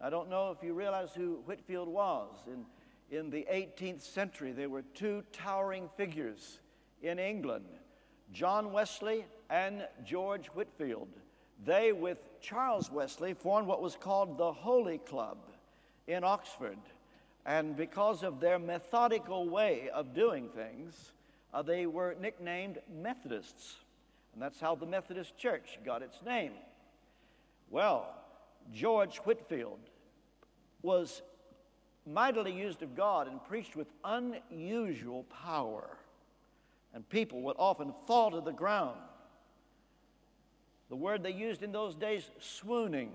I 0.00 0.10
don't 0.10 0.30
know 0.30 0.54
if 0.56 0.64
you 0.64 0.74
realize 0.74 1.10
who 1.14 1.42
Whitefield 1.44 1.88
was. 1.88 2.30
In 2.46 2.64
in 3.12 3.28
the 3.28 3.46
18th 3.52 4.00
century, 4.00 4.52
there 4.52 4.70
were 4.70 4.82
two 4.94 5.22
towering 5.32 5.90
figures 5.96 6.58
in 7.02 7.18
England 7.18 7.66
John 8.32 8.72
Wesley 8.72 9.26
and 9.50 9.86
George 10.02 10.46
Whitefield. 10.46 11.10
They, 11.64 11.92
with 11.92 12.18
Charles 12.40 12.90
Wesley, 12.90 13.34
formed 13.34 13.68
what 13.68 13.82
was 13.82 13.96
called 13.96 14.36
the 14.36 14.52
Holy 14.52 14.98
Club 14.98 15.38
in 16.06 16.24
Oxford. 16.24 16.78
And 17.46 17.76
because 17.76 18.22
of 18.22 18.40
their 18.40 18.58
methodical 18.58 19.48
way 19.48 19.88
of 19.90 20.14
doing 20.14 20.48
things, 20.48 21.12
uh, 21.52 21.62
they 21.62 21.86
were 21.86 22.16
nicknamed 22.20 22.78
Methodists. 23.02 23.76
And 24.32 24.42
that's 24.42 24.60
how 24.60 24.74
the 24.74 24.86
Methodist 24.86 25.36
Church 25.36 25.78
got 25.84 26.02
its 26.02 26.22
name. 26.24 26.52
Well, 27.70 28.08
George 28.72 29.18
Whitefield 29.18 29.78
was 30.82 31.22
mightily 32.06 32.52
used 32.52 32.82
of 32.82 32.96
God 32.96 33.28
and 33.28 33.42
preached 33.44 33.76
with 33.76 33.88
unusual 34.04 35.24
power. 35.24 35.96
And 36.94 37.08
people 37.08 37.42
would 37.42 37.56
often 37.58 37.94
fall 38.06 38.30
to 38.32 38.40
the 38.40 38.52
ground. 38.52 38.98
The 40.92 40.96
word 40.96 41.22
they 41.22 41.32
used 41.32 41.62
in 41.62 41.72
those 41.72 41.94
days, 41.94 42.30
swooning. 42.38 43.12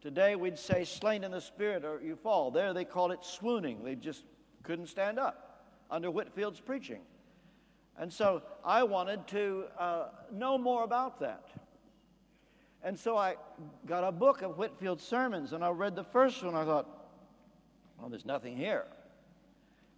Today 0.00 0.36
we'd 0.36 0.58
say 0.58 0.86
slain 0.86 1.22
in 1.22 1.32
the 1.32 1.40
spirit 1.42 1.84
or 1.84 2.00
you 2.00 2.16
fall. 2.16 2.50
There 2.50 2.72
they 2.72 2.86
called 2.86 3.12
it 3.12 3.22
swooning. 3.22 3.84
They 3.84 3.94
just 3.94 4.24
couldn't 4.62 4.86
stand 4.86 5.18
up 5.18 5.66
under 5.90 6.10
Whitefield's 6.10 6.60
preaching. 6.60 7.00
And 7.98 8.10
so 8.10 8.42
I 8.64 8.84
wanted 8.84 9.26
to 9.26 9.64
uh, 9.78 10.04
know 10.32 10.56
more 10.56 10.82
about 10.82 11.20
that. 11.20 11.50
And 12.82 12.98
so 12.98 13.18
I 13.18 13.36
got 13.84 14.02
a 14.02 14.10
book 14.10 14.40
of 14.40 14.56
Whitefield's 14.56 15.04
sermons 15.04 15.52
and 15.52 15.62
I 15.62 15.68
read 15.68 15.94
the 15.94 16.04
first 16.04 16.42
one. 16.42 16.54
I 16.54 16.64
thought, 16.64 16.88
well, 17.98 18.08
there's 18.08 18.24
nothing 18.24 18.56
here. 18.56 18.86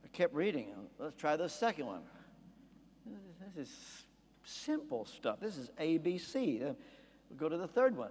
I 0.05 0.09
kept 0.09 0.35
reading. 0.35 0.75
Let's 0.99 1.15
try 1.15 1.37
the 1.37 1.49
second 1.49 1.87
one. 1.87 2.03
This 3.55 3.69
is 3.69 4.07
simple 4.51 5.05
stuff. 5.05 5.39
This 5.41 5.57
is 5.57 5.71
ABC. 5.81 6.75
We 7.31 7.37
go 7.37 7.49
to 7.49 7.57
the 7.57 7.69
third 7.69 7.97
one. 7.97 8.11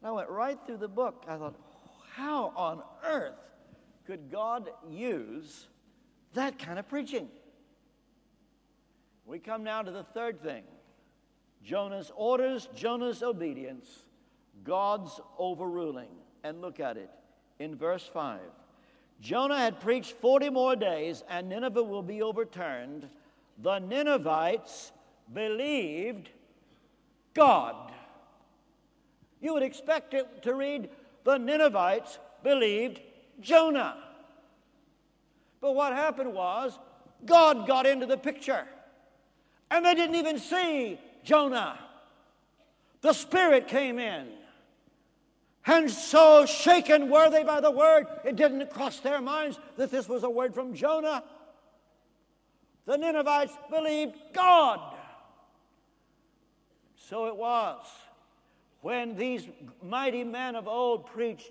And 0.00 0.08
I 0.08 0.12
went 0.12 0.30
right 0.30 0.58
through 0.66 0.78
the 0.78 0.88
book. 0.88 1.24
I 1.28 1.36
thought, 1.36 1.56
how 2.14 2.52
on 2.56 2.82
earth 3.04 3.34
could 4.06 4.30
God 4.30 4.70
use 4.88 5.66
that 6.34 6.58
kind 6.58 6.78
of 6.78 6.88
preaching? 6.88 7.28
We 9.26 9.38
come 9.38 9.62
now 9.62 9.82
to 9.82 9.90
the 9.90 10.02
third 10.02 10.40
thing 10.40 10.64
Jonah's 11.62 12.10
orders, 12.16 12.68
Jonah's 12.74 13.22
obedience, 13.22 14.04
God's 14.64 15.20
overruling. 15.38 16.08
And 16.42 16.62
look 16.62 16.80
at 16.80 16.96
it 16.96 17.10
in 17.58 17.76
verse 17.76 18.08
5. 18.12 18.40
Jonah 19.20 19.58
had 19.58 19.80
preached 19.80 20.12
40 20.12 20.48
more 20.48 20.74
days, 20.74 21.22
and 21.28 21.50
Nineveh 21.50 21.82
will 21.82 22.02
be 22.02 22.22
overturned. 22.22 23.08
The 23.62 23.78
Ninevites 23.78 24.92
believed 25.32 26.30
God. 27.34 27.92
You 29.40 29.54
would 29.54 29.62
expect 29.62 30.14
it 30.14 30.42
to 30.42 30.54
read, 30.54 30.90
The 31.24 31.38
Ninevites 31.38 32.18
believed 32.42 33.00
Jonah. 33.40 33.96
But 35.60 35.74
what 35.74 35.92
happened 35.92 36.34
was, 36.34 36.78
God 37.24 37.66
got 37.66 37.86
into 37.86 38.06
the 38.06 38.16
picture. 38.16 38.64
And 39.70 39.84
they 39.84 39.94
didn't 39.94 40.16
even 40.16 40.38
see 40.38 40.98
Jonah. 41.22 41.78
The 43.02 43.12
Spirit 43.12 43.68
came 43.68 43.98
in. 43.98 44.28
And 45.66 45.90
so 45.90 46.46
shaken 46.46 47.10
were 47.10 47.30
they 47.30 47.44
by 47.44 47.60
the 47.60 47.70
word, 47.70 48.06
it 48.24 48.36
didn't 48.36 48.70
cross 48.70 49.00
their 49.00 49.20
minds 49.20 49.58
that 49.76 49.90
this 49.90 50.08
was 50.08 50.22
a 50.24 50.30
word 50.30 50.54
from 50.54 50.74
Jonah. 50.74 51.22
The 52.86 52.96
Ninevites 52.96 53.52
believed 53.70 54.16
God. 54.32 54.89
So 57.10 57.26
it 57.26 57.34
was 57.34 57.84
when 58.82 59.16
these 59.16 59.48
mighty 59.82 60.22
men 60.22 60.54
of 60.54 60.68
old 60.68 61.06
preached, 61.06 61.50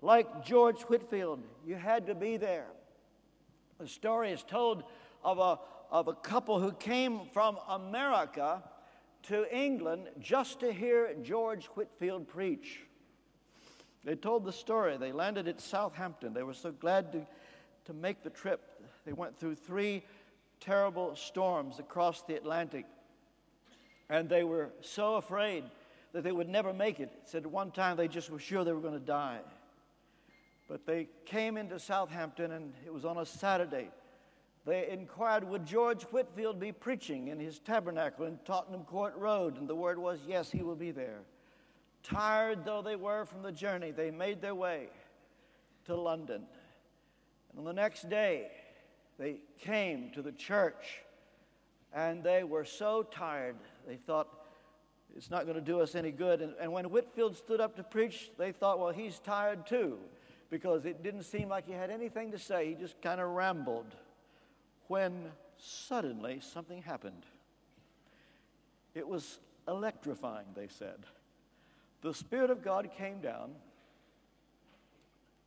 like 0.00 0.42
George 0.42 0.80
Whitefield, 0.84 1.40
you 1.66 1.74
had 1.74 2.06
to 2.06 2.14
be 2.14 2.38
there. 2.38 2.68
The 3.78 3.86
story 3.86 4.32
is 4.32 4.42
told 4.42 4.84
of 5.22 5.38
a, 5.38 5.58
of 5.90 6.08
a 6.08 6.14
couple 6.14 6.58
who 6.60 6.72
came 6.72 7.26
from 7.34 7.58
America 7.68 8.62
to 9.24 9.54
England 9.54 10.08
just 10.18 10.60
to 10.60 10.72
hear 10.72 11.14
George 11.22 11.66
Whitefield 11.66 12.26
preach. 12.26 12.80
They 14.02 14.14
told 14.14 14.46
the 14.46 14.52
story. 14.52 14.96
They 14.96 15.12
landed 15.12 15.46
at 15.46 15.60
Southampton. 15.60 16.32
They 16.32 16.42
were 16.42 16.54
so 16.54 16.72
glad 16.72 17.12
to, 17.12 17.26
to 17.84 17.92
make 17.92 18.22
the 18.22 18.30
trip. 18.30 18.62
They 19.04 19.12
went 19.12 19.38
through 19.38 19.56
three 19.56 20.04
terrible 20.58 21.14
storms 21.16 21.80
across 21.80 22.22
the 22.22 22.34
Atlantic. 22.34 22.86
And 24.08 24.28
they 24.28 24.44
were 24.44 24.70
so 24.80 25.16
afraid 25.16 25.64
that 26.12 26.22
they 26.22 26.32
would 26.32 26.48
never 26.48 26.72
make 26.72 27.00
it. 27.00 27.12
Said 27.24 27.44
at 27.44 27.50
one 27.50 27.70
time 27.70 27.96
they 27.96 28.08
just 28.08 28.30
were 28.30 28.38
sure 28.38 28.64
they 28.64 28.72
were 28.72 28.80
going 28.80 28.94
to 28.94 29.00
die. 29.00 29.40
But 30.68 30.86
they 30.86 31.08
came 31.24 31.56
into 31.56 31.78
Southampton, 31.78 32.52
and 32.52 32.72
it 32.84 32.92
was 32.92 33.04
on 33.04 33.18
a 33.18 33.26
Saturday. 33.26 33.90
They 34.64 34.88
inquired, 34.88 35.44
Would 35.44 35.64
George 35.64 36.02
Whitefield 36.04 36.58
be 36.58 36.72
preaching 36.72 37.28
in 37.28 37.38
his 37.38 37.60
tabernacle 37.60 38.26
in 38.26 38.38
Tottenham 38.44 38.82
Court 38.82 39.14
Road? 39.16 39.58
And 39.58 39.68
the 39.68 39.76
word 39.76 39.98
was, 39.98 40.18
Yes, 40.26 40.50
he 40.50 40.62
will 40.62 40.74
be 40.74 40.90
there. 40.90 41.20
Tired 42.02 42.64
though 42.64 42.82
they 42.82 42.96
were 42.96 43.24
from 43.24 43.42
the 43.42 43.52
journey, 43.52 43.90
they 43.90 44.10
made 44.10 44.40
their 44.40 44.54
way 44.54 44.88
to 45.86 45.96
London. 45.96 46.42
And 47.50 47.58
on 47.60 47.64
the 47.64 47.72
next 47.72 48.08
day, 48.08 48.48
they 49.18 49.38
came 49.60 50.10
to 50.12 50.22
the 50.22 50.32
church, 50.32 51.00
and 51.92 52.22
they 52.22 52.44
were 52.44 52.64
so 52.64 53.02
tired, 53.02 53.56
they 53.86 53.96
thought, 53.96 54.28
it's 55.16 55.30
not 55.30 55.44
going 55.44 55.54
to 55.54 55.62
do 55.62 55.80
us 55.80 55.94
any 55.94 56.10
good. 56.10 56.42
And, 56.42 56.54
and 56.60 56.72
when 56.72 56.84
Whitefield 56.86 57.36
stood 57.36 57.60
up 57.60 57.76
to 57.76 57.82
preach, 57.82 58.30
they 58.38 58.52
thought, 58.52 58.78
well, 58.78 58.92
he's 58.92 59.18
tired 59.18 59.66
too, 59.66 59.98
because 60.50 60.84
it 60.84 61.02
didn't 61.02 61.22
seem 61.22 61.48
like 61.48 61.66
he 61.66 61.72
had 61.72 61.90
anything 61.90 62.32
to 62.32 62.38
say. 62.38 62.68
He 62.68 62.74
just 62.74 63.00
kind 63.00 63.20
of 63.20 63.28
rambled. 63.30 63.94
When 64.88 65.30
suddenly 65.58 66.40
something 66.40 66.82
happened. 66.82 67.24
It 68.94 69.06
was 69.06 69.40
electrifying, 69.68 70.46
they 70.54 70.68
said. 70.68 71.06
The 72.02 72.14
Spirit 72.14 72.50
of 72.50 72.62
God 72.62 72.90
came 72.96 73.20
down 73.20 73.52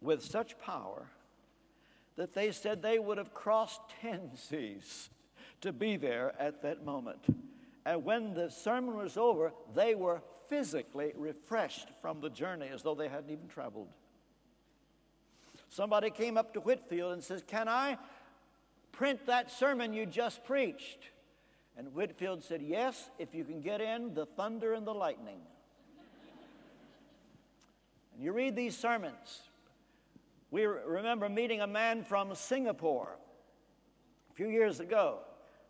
with 0.02 0.24
such 0.24 0.58
power 0.60 1.08
that 2.16 2.34
they 2.34 2.52
said 2.52 2.82
they 2.82 3.00
would 3.00 3.18
have 3.18 3.34
crossed 3.34 3.82
10 4.02 4.32
seas 4.36 5.10
to 5.62 5.74
be 5.74 5.98
there 5.98 6.34
at 6.40 6.62
that 6.64 6.86
moment. 6.86 7.20
And 7.86 8.04
when 8.04 8.34
the 8.34 8.50
sermon 8.50 8.96
was 8.96 9.18
over, 9.18 9.54
they 9.74 9.96
were 9.96 10.22
physically 10.48 11.14
refreshed 11.16 11.90
from 12.02 12.22
the 12.22 12.30
journey 12.30 12.68
as 12.74 12.84
though 12.84 12.96
they 12.96 13.08
hadn't 13.08 13.30
even 13.30 13.48
traveled. 13.48 13.90
Somebody 15.70 16.10
came 16.10 16.38
up 16.38 16.54
to 16.54 16.60
Whitefield 16.60 17.14
and 17.14 17.24
says, 17.24 17.44
Can 17.46 17.68
I 17.68 17.98
print 18.92 19.26
that 19.28 19.52
sermon 19.52 19.94
you 19.94 20.06
just 20.06 20.44
preached? 20.44 21.10
And 21.78 21.94
Whitefield 21.94 22.44
said, 22.44 22.62
Yes, 22.62 23.10
if 23.20 23.36
you 23.36 23.44
can 23.44 23.62
get 23.62 23.80
in 23.80 24.14
the 24.14 24.26
thunder 24.26 24.74
and 24.74 24.86
the 24.86 24.94
lightning. 24.94 25.40
and 28.14 28.24
you 28.24 28.34
read 28.34 28.56
these 28.56 28.76
sermons. 28.76 29.44
We 30.52 30.66
remember 30.66 31.30
meeting 31.30 31.62
a 31.62 31.68
man 31.68 32.04
from 32.04 32.34
Singapore 32.34 33.16
a 34.32 34.34
few 34.34 34.50
years 34.50 34.80
ago 34.80 35.20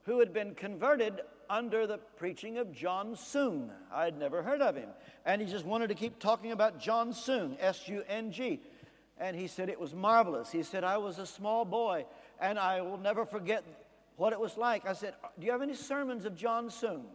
who 0.03 0.19
had 0.19 0.33
been 0.33 0.55
converted 0.55 1.21
under 1.49 1.87
the 1.87 1.97
preaching 1.97 2.57
of 2.57 2.71
John 2.71 3.15
Sung. 3.15 3.71
I'd 3.91 4.17
never 4.17 4.43
heard 4.43 4.61
of 4.61 4.75
him. 4.75 4.89
And 5.25 5.41
he 5.41 5.47
just 5.47 5.65
wanted 5.65 5.87
to 5.87 5.95
keep 5.95 6.19
talking 6.19 6.51
about 6.51 6.79
John 6.79 7.11
Sung, 7.11 7.57
S 7.59 7.87
U 7.87 8.03
N 8.07 8.31
G. 8.31 8.61
And 9.17 9.35
he 9.35 9.47
said 9.47 9.69
it 9.69 9.79
was 9.79 9.93
marvelous. 9.93 10.51
He 10.51 10.63
said, 10.63 10.83
I 10.83 10.97
was 10.97 11.19
a 11.19 11.25
small 11.25 11.65
boy 11.65 12.05
and 12.39 12.57
I 12.57 12.81
will 12.81 12.97
never 12.97 13.25
forget 13.25 13.63
what 14.15 14.31
it 14.31 14.39
was 14.39 14.57
like. 14.57 14.87
I 14.87 14.93
said, 14.93 15.15
Do 15.37 15.45
you 15.45 15.51
have 15.51 15.61
any 15.61 15.73
sermons 15.73 16.25
of 16.25 16.35
John 16.35 16.69
Sung? 16.69 17.05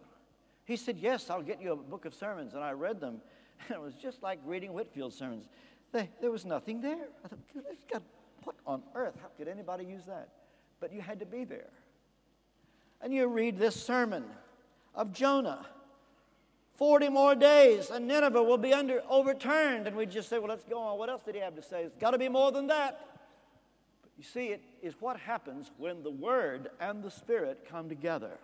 He 0.65 0.77
said, 0.77 0.99
Yes, 0.99 1.31
I'll 1.31 1.43
get 1.43 1.63
you 1.63 1.73
a 1.73 1.77
book 1.77 2.05
of 2.05 2.15
sermons. 2.15 2.55
And 2.55 2.63
I 2.63 2.73
read 2.73 3.01
them. 3.01 3.21
And 3.69 3.71
it 3.77 3.81
was 3.81 3.95
just 3.95 4.23
like 4.23 4.41
reading 4.45 4.73
Whitefield's 4.73 5.17
sermons. 5.17 5.49
They, 5.93 6.11
there 6.21 6.31
was 6.31 6.45
nothing 6.45 6.81
there. 6.81 7.09
I 7.25 7.29
thought, 7.29 7.39
God, 7.91 8.03
what 8.43 8.57
on 8.67 8.83
earth? 8.95 9.15
How 9.23 9.29
could 9.39 9.49
anybody 9.49 9.85
use 9.85 10.05
that? 10.07 10.29
But 10.81 10.93
you 10.93 11.01
had 11.01 11.21
to 11.21 11.27
be 11.27 11.45
there 11.45 11.71
and 13.05 13.13
you 13.13 13.27
read 13.27 13.59
this 13.59 13.77
sermon 13.77 14.25
of 14.95 15.13
Jonah. 15.13 15.67
40 16.77 17.11
more 17.11 17.35
days 17.35 17.91
and 17.91 18.09
Nineveh 18.09 18.43
will 18.43 18.57
be 18.57 18.73
under, 18.73 19.03
overturned. 19.11 19.87
And 19.87 19.95
we 19.95 20.07
just 20.07 20.31
say, 20.31 20.39
well, 20.39 20.49
let's 20.49 20.65
go 20.65 20.79
on. 20.79 20.99
What 20.99 21.11
else 21.11 21.23
did 21.23 21.35
he 21.35 21.43
have 21.43 21.55
to 21.55 21.63
say? 21.63 21.83
It's 21.83 21.99
got 21.99 22.13
to 22.13 22.19
be 22.19 22.31
more 22.31 22.51
than 22.51 22.67
that. 22.69 23.07
But 24.01 24.11
you 24.17 24.25
see, 24.25 24.47
it 24.47 24.63
is 24.83 24.95
what 25.01 25.21
happens 25.21 25.71
when 25.77 26.03
the 26.03 26.11
Word 26.11 26.71
and 26.81 27.03
the 27.03 27.11
Spirit 27.11 27.67
come 27.69 27.91
together. 27.91 28.39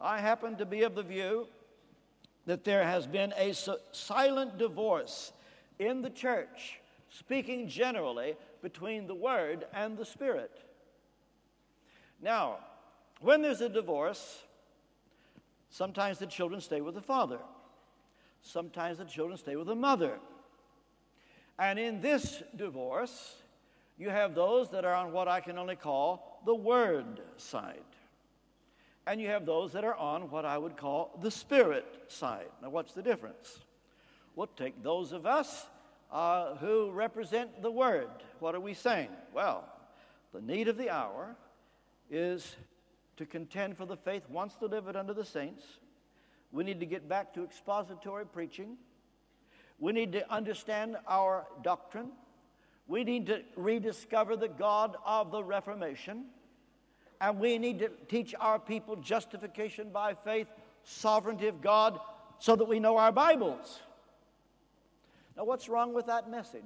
I 0.00 0.20
happen 0.20 0.56
to 0.56 0.64
be 0.64 0.84
of 0.84 0.94
the 0.94 1.02
view 1.02 1.48
that 2.46 2.62
there 2.62 2.84
has 2.84 3.08
been 3.08 3.34
a 3.36 3.52
silent 3.90 4.56
divorce 4.56 5.32
in 5.80 6.00
the 6.00 6.10
church, 6.10 6.78
speaking 7.10 7.66
generally, 7.66 8.36
between 8.62 9.08
the 9.08 9.16
Word 9.16 9.64
and 9.74 9.98
the 9.98 10.04
Spirit. 10.04 10.62
Now, 12.22 12.58
when 13.20 13.42
there's 13.42 13.60
a 13.60 13.68
divorce, 13.68 14.42
sometimes 15.70 16.18
the 16.18 16.26
children 16.26 16.60
stay 16.60 16.80
with 16.80 16.94
the 16.94 17.00
father, 17.02 17.38
sometimes 18.42 18.98
the 18.98 19.04
children 19.04 19.38
stay 19.38 19.56
with 19.56 19.66
the 19.66 19.74
mother. 19.74 20.18
And 21.58 21.78
in 21.78 22.00
this 22.00 22.42
divorce, 22.54 23.36
you 23.98 24.10
have 24.10 24.34
those 24.34 24.70
that 24.70 24.84
are 24.84 24.94
on 24.94 25.12
what 25.12 25.26
I 25.26 25.40
can 25.40 25.58
only 25.58 25.76
call 25.76 26.42
the 26.44 26.54
word 26.54 27.20
side. 27.38 27.80
And 29.06 29.20
you 29.20 29.28
have 29.28 29.46
those 29.46 29.72
that 29.72 29.84
are 29.84 29.94
on 29.94 30.30
what 30.30 30.44
I 30.44 30.58
would 30.58 30.76
call 30.76 31.18
the 31.22 31.30
spirit 31.30 31.86
side. 32.08 32.48
Now, 32.60 32.70
what's 32.70 32.92
the 32.92 33.02
difference? 33.02 33.60
We'll 34.34 34.48
take 34.48 34.82
those 34.82 35.12
of 35.12 35.24
us 35.24 35.66
uh, 36.12 36.56
who 36.56 36.90
represent 36.90 37.62
the 37.62 37.70
word. 37.70 38.08
What 38.40 38.54
are 38.54 38.60
we 38.60 38.74
saying? 38.74 39.08
Well, 39.32 39.64
the 40.34 40.42
need 40.42 40.68
of 40.68 40.76
the 40.76 40.90
hour 40.90 41.36
is 42.10 42.56
to 43.16 43.26
contend 43.26 43.76
for 43.76 43.86
the 43.86 43.96
faith 43.96 44.22
once 44.28 44.54
delivered 44.56 44.96
unto 44.96 45.14
the 45.14 45.24
saints. 45.24 45.64
We 46.52 46.64
need 46.64 46.80
to 46.80 46.86
get 46.86 47.08
back 47.08 47.34
to 47.34 47.44
expository 47.44 48.26
preaching. 48.26 48.76
We 49.78 49.92
need 49.92 50.12
to 50.12 50.30
understand 50.32 50.96
our 51.06 51.46
doctrine. 51.62 52.10
We 52.88 53.04
need 53.04 53.26
to 53.26 53.42
rediscover 53.56 54.36
the 54.36 54.48
God 54.48 54.96
of 55.04 55.30
the 55.30 55.42
Reformation. 55.42 56.26
And 57.20 57.38
we 57.40 57.58
need 57.58 57.78
to 57.80 57.90
teach 58.08 58.34
our 58.38 58.58
people 58.58 58.96
justification 58.96 59.90
by 59.90 60.14
faith, 60.14 60.48
sovereignty 60.84 61.48
of 61.48 61.60
God, 61.60 61.98
so 62.38 62.54
that 62.56 62.68
we 62.68 62.78
know 62.78 62.96
our 62.98 63.12
Bibles. 63.12 63.80
Now, 65.36 65.44
what's 65.44 65.68
wrong 65.68 65.92
with 65.94 66.06
that 66.06 66.30
message? 66.30 66.62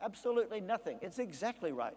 Absolutely 0.00 0.60
nothing. 0.60 0.98
It's 1.02 1.18
exactly 1.18 1.72
right. 1.72 1.96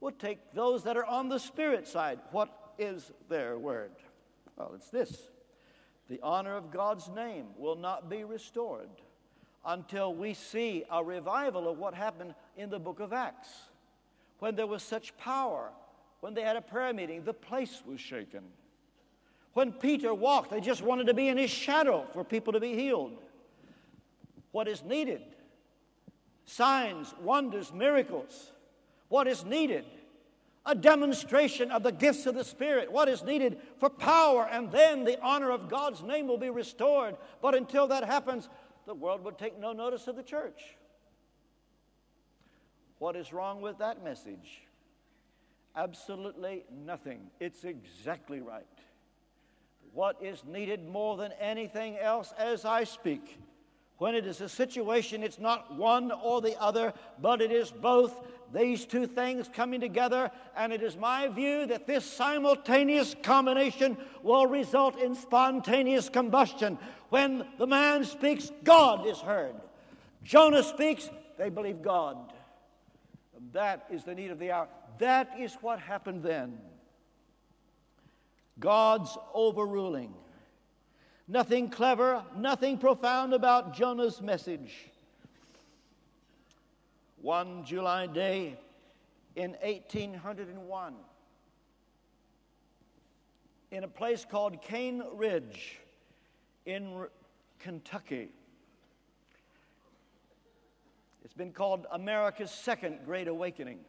We'll 0.00 0.12
take 0.12 0.54
those 0.54 0.84
that 0.84 0.96
are 0.96 1.04
on 1.04 1.28
the 1.28 1.38
Spirit 1.38 1.86
side. 1.86 2.20
What 2.30 2.50
is 2.78 3.10
their 3.28 3.58
word? 3.58 3.90
Well, 4.56 4.72
it's 4.74 4.90
this 4.90 5.30
the 6.08 6.20
honor 6.22 6.56
of 6.56 6.70
God's 6.70 7.08
name 7.08 7.46
will 7.56 7.76
not 7.76 8.08
be 8.08 8.24
restored 8.24 8.88
until 9.66 10.14
we 10.14 10.32
see 10.34 10.84
a 10.90 11.04
revival 11.04 11.68
of 11.68 11.78
what 11.78 11.94
happened 11.94 12.34
in 12.56 12.70
the 12.70 12.78
book 12.78 13.00
of 13.00 13.12
Acts. 13.12 13.48
When 14.38 14.54
there 14.54 14.66
was 14.66 14.82
such 14.82 15.16
power, 15.18 15.70
when 16.20 16.32
they 16.32 16.42
had 16.42 16.56
a 16.56 16.62
prayer 16.62 16.94
meeting, 16.94 17.24
the 17.24 17.34
place 17.34 17.82
was 17.84 18.00
shaken. 18.00 18.44
When 19.52 19.72
Peter 19.72 20.14
walked, 20.14 20.50
they 20.50 20.60
just 20.60 20.82
wanted 20.82 21.08
to 21.08 21.14
be 21.14 21.28
in 21.28 21.36
his 21.36 21.50
shadow 21.50 22.06
for 22.12 22.24
people 22.24 22.52
to 22.52 22.60
be 22.60 22.74
healed. 22.74 23.18
What 24.52 24.68
is 24.68 24.84
needed? 24.84 25.22
Signs, 26.46 27.14
wonders, 27.20 27.72
miracles 27.72 28.52
what 29.08 29.26
is 29.26 29.44
needed? 29.44 29.84
a 30.68 30.74
demonstration 30.74 31.70
of 31.70 31.82
the 31.82 31.90
gifts 31.90 32.26
of 32.26 32.34
the 32.34 32.44
Spirit, 32.44 32.92
what 32.92 33.08
is 33.08 33.24
needed 33.24 33.58
for 33.78 33.88
power, 33.88 34.46
and 34.52 34.70
then 34.70 35.02
the 35.02 35.18
honor 35.22 35.50
of 35.50 35.68
God's 35.68 36.02
name 36.02 36.28
will 36.28 36.36
be 36.36 36.50
restored. 36.50 37.16
But 37.40 37.54
until 37.54 37.86
that 37.88 38.04
happens, 38.04 38.50
the 38.86 38.92
world 38.94 39.24
would 39.24 39.38
take 39.38 39.58
no 39.58 39.72
notice 39.72 40.08
of 40.08 40.16
the 40.16 40.22
church. 40.22 40.76
What 42.98 43.16
is 43.16 43.32
wrong 43.32 43.62
with 43.62 43.78
that 43.78 44.04
message? 44.04 44.60
Absolutely 45.74 46.64
nothing. 46.84 47.30
It's 47.40 47.64
exactly 47.64 48.40
right. 48.40 48.66
What 49.94 50.16
is 50.20 50.44
needed 50.44 50.86
more 50.86 51.16
than 51.16 51.32
anything 51.40 51.96
else 51.96 52.34
as 52.36 52.66
I 52.66 52.84
speak 52.84 53.38
when 53.98 54.14
it 54.14 54.26
is 54.26 54.40
a 54.40 54.48
situation, 54.48 55.24
it's 55.24 55.40
not 55.40 55.74
one 55.76 56.12
or 56.12 56.40
the 56.40 56.58
other, 56.60 56.94
but 57.20 57.42
it 57.42 57.50
is 57.50 57.72
both 57.72 58.14
these 58.52 58.86
two 58.86 59.06
things 59.06 59.48
coming 59.52 59.80
together. 59.80 60.30
And 60.56 60.72
it 60.72 60.82
is 60.82 60.96
my 60.96 61.28
view 61.28 61.66
that 61.66 61.86
this 61.86 62.04
simultaneous 62.04 63.14
combination 63.22 63.96
will 64.22 64.46
result 64.46 65.00
in 65.00 65.14
spontaneous 65.14 66.08
combustion. 66.08 66.78
When 67.10 67.46
the 67.58 67.66
man 67.66 68.04
speaks, 68.04 68.50
God 68.64 69.06
is 69.06 69.18
heard. 69.18 69.54
Jonah 70.22 70.62
speaks, 70.62 71.08
they 71.36 71.48
believe 71.50 71.82
God. 71.82 72.32
That 73.52 73.86
is 73.90 74.04
the 74.04 74.14
need 74.14 74.30
of 74.30 74.38
the 74.38 74.50
hour. 74.50 74.68
That 74.98 75.34
is 75.38 75.54
what 75.60 75.78
happened 75.78 76.22
then. 76.22 76.58
God's 78.58 79.16
overruling. 79.32 80.14
Nothing 81.28 81.68
clever, 81.68 82.24
nothing 82.36 82.78
profound 82.78 83.34
about 83.34 83.76
Jonah's 83.76 84.20
message. 84.20 84.90
One 87.22 87.64
July 87.64 88.06
day 88.06 88.56
in 89.34 89.52
1801, 89.62 90.94
in 93.72 93.84
a 93.84 93.88
place 93.88 94.24
called 94.28 94.62
Cane 94.62 95.02
Ridge 95.14 95.80
in 96.64 97.06
Kentucky, 97.58 98.28
it's 101.24 101.34
been 101.34 101.52
called 101.52 101.86
America's 101.90 102.52
Second 102.52 103.00
Great 103.04 103.26
Awakening. 103.26 103.80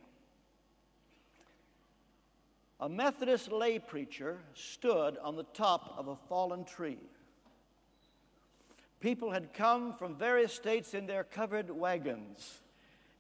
A 2.80 2.90
Methodist 2.90 3.52
lay 3.52 3.78
preacher 3.78 4.40
stood 4.56 5.18
on 5.20 5.36
the 5.36 5.46
top 5.54 5.94
of 5.98 6.08
a 6.08 6.16
fallen 6.16 6.66
tree. 6.66 6.98
People 9.00 9.32
had 9.32 9.54
come 9.54 9.94
from 9.94 10.16
various 10.16 10.52
states 10.52 10.96
in 10.96 11.06
their 11.06 11.24
covered 11.24 11.70
wagons. 11.70 12.62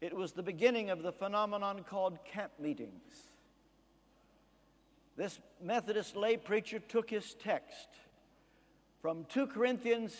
It 0.01 0.15
was 0.15 0.31
the 0.31 0.43
beginning 0.43 0.89
of 0.89 1.03
the 1.03 1.11
phenomenon 1.11 1.83
called 1.83 2.19
camp 2.25 2.53
meetings. 2.59 3.29
This 5.17 5.39
Methodist 5.61 6.15
lay 6.15 6.37
preacher 6.37 6.79
took 6.79 7.09
his 7.09 7.33
text 7.33 7.89
from 9.01 9.25
2 9.25 9.47
Corinthians 9.47 10.15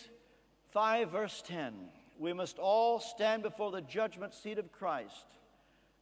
5, 0.71 1.11
verse 1.11 1.41
10. 1.45 1.73
We 2.17 2.33
must 2.33 2.59
all 2.59 2.99
stand 2.99 3.43
before 3.43 3.71
the 3.71 3.81
judgment 3.81 4.33
seat 4.33 4.59
of 4.59 4.73
Christ 4.73 5.25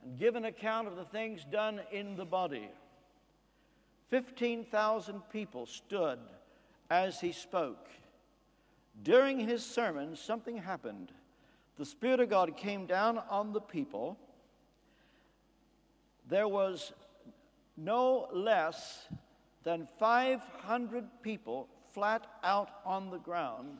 and 0.03 0.17
give 0.17 0.35
an 0.35 0.45
account 0.45 0.87
of 0.87 0.95
the 0.95 1.05
things 1.05 1.45
done 1.51 1.79
in 1.91 2.15
the 2.15 2.25
body. 2.25 2.69
15,000 4.09 5.21
people 5.31 5.67
stood 5.67 6.19
as 6.89 7.19
he 7.19 7.31
spoke. 7.31 7.89
During 9.03 9.39
his 9.39 9.63
sermon, 9.63 10.15
something 10.15 10.57
happened. 10.57 11.11
The 11.77 11.85
Spirit 11.85 12.19
of 12.19 12.29
God 12.29 12.57
came 12.57 12.85
down 12.85 13.21
on 13.29 13.53
the 13.53 13.61
people. 13.61 14.17
There 16.27 16.47
was 16.47 16.91
no 17.75 18.27
less 18.33 19.05
than 19.63 19.87
500 19.99 21.05
people 21.21 21.67
flat 21.93 22.25
out 22.43 22.69
on 22.85 23.11
the 23.11 23.19
ground 23.19 23.77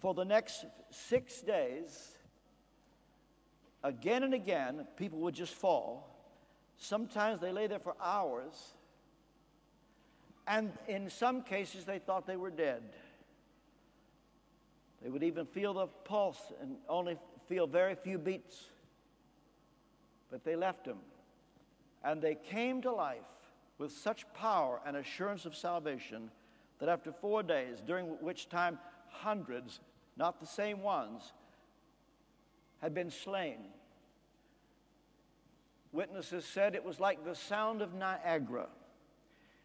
for 0.00 0.14
the 0.14 0.24
next 0.24 0.64
six 0.90 1.42
days. 1.42 2.16
Again 3.84 4.22
and 4.22 4.34
again, 4.34 4.86
people 4.96 5.18
would 5.20 5.34
just 5.34 5.54
fall. 5.54 6.08
Sometimes 6.76 7.40
they 7.40 7.52
lay 7.52 7.66
there 7.66 7.78
for 7.78 7.94
hours. 8.02 8.54
And 10.46 10.72
in 10.88 11.08
some 11.08 11.42
cases, 11.42 11.84
they 11.84 11.98
thought 12.00 12.26
they 12.26 12.36
were 12.36 12.50
dead. 12.50 12.82
They 15.02 15.10
would 15.10 15.22
even 15.22 15.46
feel 15.46 15.74
the 15.74 15.86
pulse 15.86 16.52
and 16.60 16.76
only 16.88 17.16
feel 17.48 17.66
very 17.66 17.94
few 17.94 18.18
beats. 18.18 18.66
But 20.30 20.44
they 20.44 20.56
left 20.56 20.86
him. 20.86 20.98
And 22.04 22.22
they 22.22 22.36
came 22.36 22.80
to 22.82 22.92
life 22.92 23.18
with 23.78 23.92
such 23.92 24.32
power 24.34 24.80
and 24.86 24.96
assurance 24.96 25.44
of 25.44 25.56
salvation 25.56 26.30
that 26.78 26.88
after 26.88 27.12
four 27.12 27.42
days, 27.42 27.82
during 27.84 28.06
which 28.20 28.48
time 28.48 28.78
hundreds, 29.08 29.80
not 30.16 30.40
the 30.40 30.46
same 30.46 30.82
ones, 30.82 31.32
had 32.80 32.94
been 32.94 33.10
slain, 33.10 33.58
witnesses 35.92 36.44
said 36.44 36.74
it 36.74 36.84
was 36.84 36.98
like 36.98 37.24
the 37.24 37.34
sound 37.34 37.82
of 37.82 37.94
Niagara. 37.94 38.68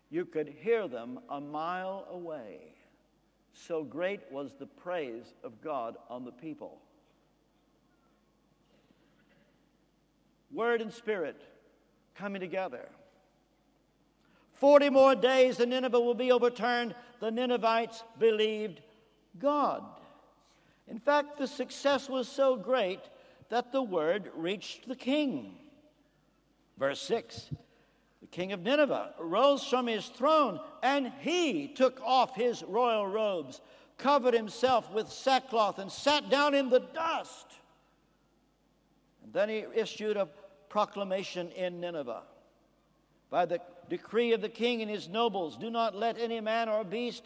You 0.09 0.25
could 0.25 0.47
hear 0.47 0.88
them 0.88 1.19
a 1.29 1.41
mile 1.41 2.07
away. 2.11 2.76
So 3.54 3.84
great 3.84 4.22
was 4.32 4.56
the 4.56 4.68
praise 4.68 5.34
of 5.43 5.62
God 5.62 5.98
on 6.10 6.26
the 6.26 6.32
people. 6.32 6.80
Word 10.52 10.82
and 10.82 10.93
spirit 10.93 11.41
coming 12.16 12.39
together. 12.39 12.88
Forty 14.54 14.89
more 14.89 15.16
days 15.16 15.60
and 15.60 15.72
Nineveh 15.72 16.00
will 16.00 16.14
be 16.14 16.32
overturned. 16.32 16.95
The 17.20 17.32
Ninevites 17.32 18.04
believed 18.18 18.82
God. 19.39 19.84
In 20.88 21.00
fact, 21.00 21.38
the 21.38 21.48
success 21.48 22.10
was 22.10 22.28
so 22.28 22.56
great 22.56 23.02
that 23.50 23.72
the 23.72 23.82
word 23.82 24.32
reached 24.36 24.88
the 24.88 24.95
king. 24.95 25.56
Verse 26.78 27.02
6 27.02 27.50
the 28.30 28.36
king 28.36 28.51
of 28.51 28.61
Nineveh 28.61 29.13
rose 29.19 29.63
from 29.63 29.88
his 29.88 30.07
throne, 30.07 30.59
and 30.84 31.11
he 31.21 31.67
took 31.67 32.01
off 32.03 32.36
his 32.36 32.63
royal 32.63 33.07
robes, 33.07 33.61
covered 33.97 34.34
himself 34.34 34.91
with 34.91 35.09
sackcloth, 35.09 35.80
and 35.80 35.91
sat 35.91 36.30
down 36.30 36.53
in 36.53 36.69
the 36.69 36.80
dust. 36.80 37.47
And 39.23 39.34
then 39.34 39.49
he 39.49 39.65
issued 39.73 40.17
a 40.17 40.28
proclamation 40.69 41.49
in 41.51 41.80
Nineveh 41.80 42.23
by 43.30 43.45
the 43.45 43.61
decree 43.89 44.34
of 44.34 44.41
the 44.41 44.49
king 44.49 44.82
and 44.82 44.91
his 44.91 45.07
nobles 45.07 45.57
do 45.57 45.69
not 45.69 45.95
let 45.95 46.17
any 46.17 46.41
man 46.41 46.69
or 46.69 46.84
beast, 46.84 47.23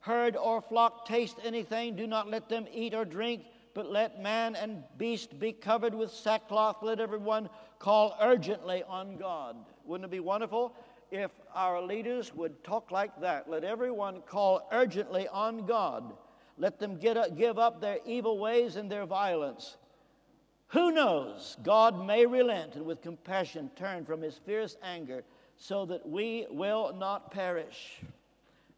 herd 0.00 0.36
or 0.36 0.60
flock 0.60 1.06
taste 1.06 1.38
anything, 1.44 1.96
do 1.96 2.06
not 2.06 2.28
let 2.28 2.48
them 2.48 2.66
eat 2.72 2.94
or 2.94 3.04
drink 3.04 3.44
but 3.74 3.90
let 3.90 4.22
man 4.22 4.54
and 4.54 4.82
beast 4.98 5.38
be 5.38 5.52
covered 5.52 5.94
with 5.94 6.10
sackcloth. 6.10 6.82
Let 6.82 7.00
everyone 7.00 7.48
call 7.82 8.16
urgently 8.20 8.84
on 8.88 9.16
God. 9.16 9.56
Wouldn't 9.84 10.04
it 10.04 10.10
be 10.12 10.20
wonderful 10.20 10.72
if 11.10 11.32
our 11.52 11.82
leaders 11.82 12.32
would 12.32 12.62
talk 12.62 12.92
like 12.92 13.20
that? 13.20 13.50
Let 13.50 13.64
everyone 13.64 14.22
call 14.24 14.68
urgently 14.70 15.26
on 15.26 15.66
God. 15.66 16.12
Let 16.58 16.78
them 16.78 16.96
get 16.96 17.16
up, 17.16 17.36
give 17.36 17.58
up 17.58 17.80
their 17.80 17.98
evil 18.06 18.38
ways 18.38 18.76
and 18.76 18.88
their 18.88 19.04
violence. 19.04 19.78
Who 20.68 20.92
knows? 20.92 21.56
God 21.64 22.06
may 22.06 22.24
relent 22.24 22.76
and 22.76 22.86
with 22.86 23.02
compassion 23.02 23.68
turn 23.74 24.04
from 24.04 24.22
his 24.22 24.38
fierce 24.38 24.76
anger 24.84 25.24
so 25.56 25.84
that 25.86 26.08
we 26.08 26.46
will 26.50 26.94
not 26.96 27.32
perish. 27.32 28.00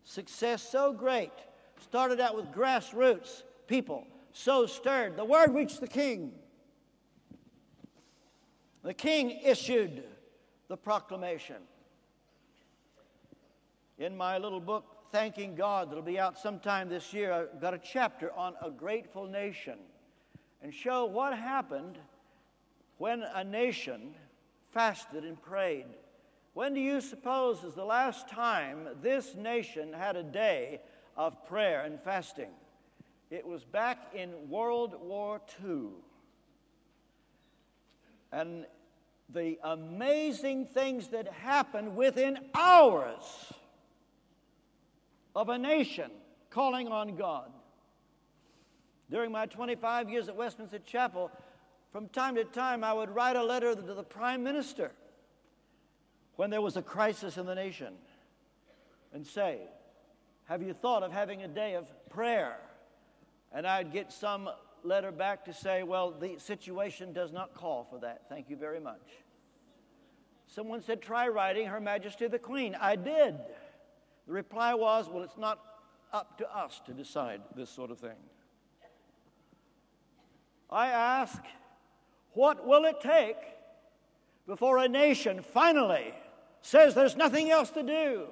Success 0.04 0.66
so 0.66 0.94
great 0.94 1.32
started 1.78 2.20
out 2.20 2.36
with 2.36 2.46
grassroots 2.52 3.42
people 3.66 4.06
so 4.32 4.64
stirred. 4.64 5.18
The 5.18 5.26
word 5.26 5.54
reached 5.54 5.82
the 5.82 5.88
king. 5.88 6.32
The 8.84 8.94
king 8.94 9.40
issued 9.42 10.04
the 10.68 10.76
proclamation. 10.76 11.56
In 13.98 14.16
my 14.16 14.38
little 14.38 14.60
book, 14.60 14.84
Thanking 15.10 15.54
God, 15.54 15.90
that'll 15.90 16.02
be 16.02 16.18
out 16.18 16.36
sometime 16.36 16.88
this 16.88 17.14
year, 17.14 17.32
I've 17.32 17.60
got 17.60 17.72
a 17.72 17.78
chapter 17.78 18.32
on 18.32 18.54
a 18.60 18.68
grateful 18.68 19.26
nation 19.26 19.78
and 20.60 20.74
show 20.74 21.04
what 21.04 21.38
happened 21.38 21.98
when 22.98 23.22
a 23.22 23.44
nation 23.44 24.16
fasted 24.72 25.24
and 25.24 25.40
prayed. 25.40 25.86
When 26.52 26.74
do 26.74 26.80
you 26.80 27.00
suppose 27.00 27.62
is 27.62 27.74
the 27.74 27.84
last 27.84 28.28
time 28.28 28.88
this 29.00 29.36
nation 29.36 29.92
had 29.92 30.16
a 30.16 30.24
day 30.24 30.80
of 31.16 31.46
prayer 31.46 31.82
and 31.82 32.00
fasting? 32.00 32.50
It 33.30 33.46
was 33.46 33.64
back 33.64 34.12
in 34.14 34.48
World 34.50 34.96
War 35.00 35.40
II. 35.64 35.90
And 38.34 38.66
the 39.32 39.58
amazing 39.62 40.66
things 40.66 41.08
that 41.08 41.28
happened 41.28 41.94
within 41.94 42.36
hours 42.52 43.52
of 45.36 45.48
a 45.48 45.56
nation 45.56 46.10
calling 46.50 46.88
on 46.88 47.14
God. 47.14 47.48
During 49.08 49.30
my 49.30 49.46
25 49.46 50.10
years 50.10 50.28
at 50.28 50.34
Westminster 50.34 50.80
Chapel, 50.80 51.30
from 51.92 52.08
time 52.08 52.34
to 52.34 52.42
time 52.42 52.82
I 52.82 52.92
would 52.92 53.14
write 53.14 53.36
a 53.36 53.44
letter 53.44 53.72
to 53.72 53.80
the 53.80 54.02
Prime 54.02 54.42
Minister 54.42 54.90
when 56.34 56.50
there 56.50 56.62
was 56.62 56.76
a 56.76 56.82
crisis 56.82 57.38
in 57.38 57.46
the 57.46 57.54
nation 57.54 57.94
and 59.12 59.24
say, 59.24 59.60
Have 60.46 60.60
you 60.60 60.72
thought 60.72 61.04
of 61.04 61.12
having 61.12 61.42
a 61.42 61.48
day 61.48 61.74
of 61.74 61.86
prayer? 62.10 62.56
And 63.52 63.64
I'd 63.64 63.92
get 63.92 64.12
some 64.12 64.50
letter 64.84 65.10
back 65.10 65.44
to 65.46 65.54
say, 65.54 65.82
Well, 65.82 66.12
the 66.12 66.38
situation 66.38 67.12
does 67.12 67.32
not 67.32 67.54
call 67.54 67.84
for 67.84 67.98
that. 68.00 68.22
Thank 68.28 68.50
you 68.50 68.56
very 68.56 68.80
much. 68.80 69.00
Someone 70.46 70.82
said, 70.82 71.00
Try 71.00 71.28
writing 71.28 71.66
Her 71.66 71.80
Majesty 71.80 72.26
the 72.26 72.38
Queen. 72.38 72.76
I 72.80 72.96
did. 72.96 73.36
The 74.26 74.32
reply 74.32 74.74
was, 74.74 75.08
Well, 75.08 75.22
it's 75.22 75.38
not 75.38 75.58
up 76.12 76.38
to 76.38 76.56
us 76.56 76.80
to 76.86 76.92
decide 76.92 77.40
this 77.56 77.70
sort 77.70 77.90
of 77.90 77.98
thing. 77.98 78.16
I 80.70 80.88
ask, 80.88 81.42
What 82.32 82.66
will 82.66 82.84
it 82.84 83.00
take 83.00 83.36
before 84.46 84.78
a 84.78 84.88
nation 84.88 85.42
finally 85.42 86.14
says 86.60 86.94
there's 86.94 87.16
nothing 87.16 87.50
else 87.50 87.70
to 87.70 87.82
do? 87.82 88.26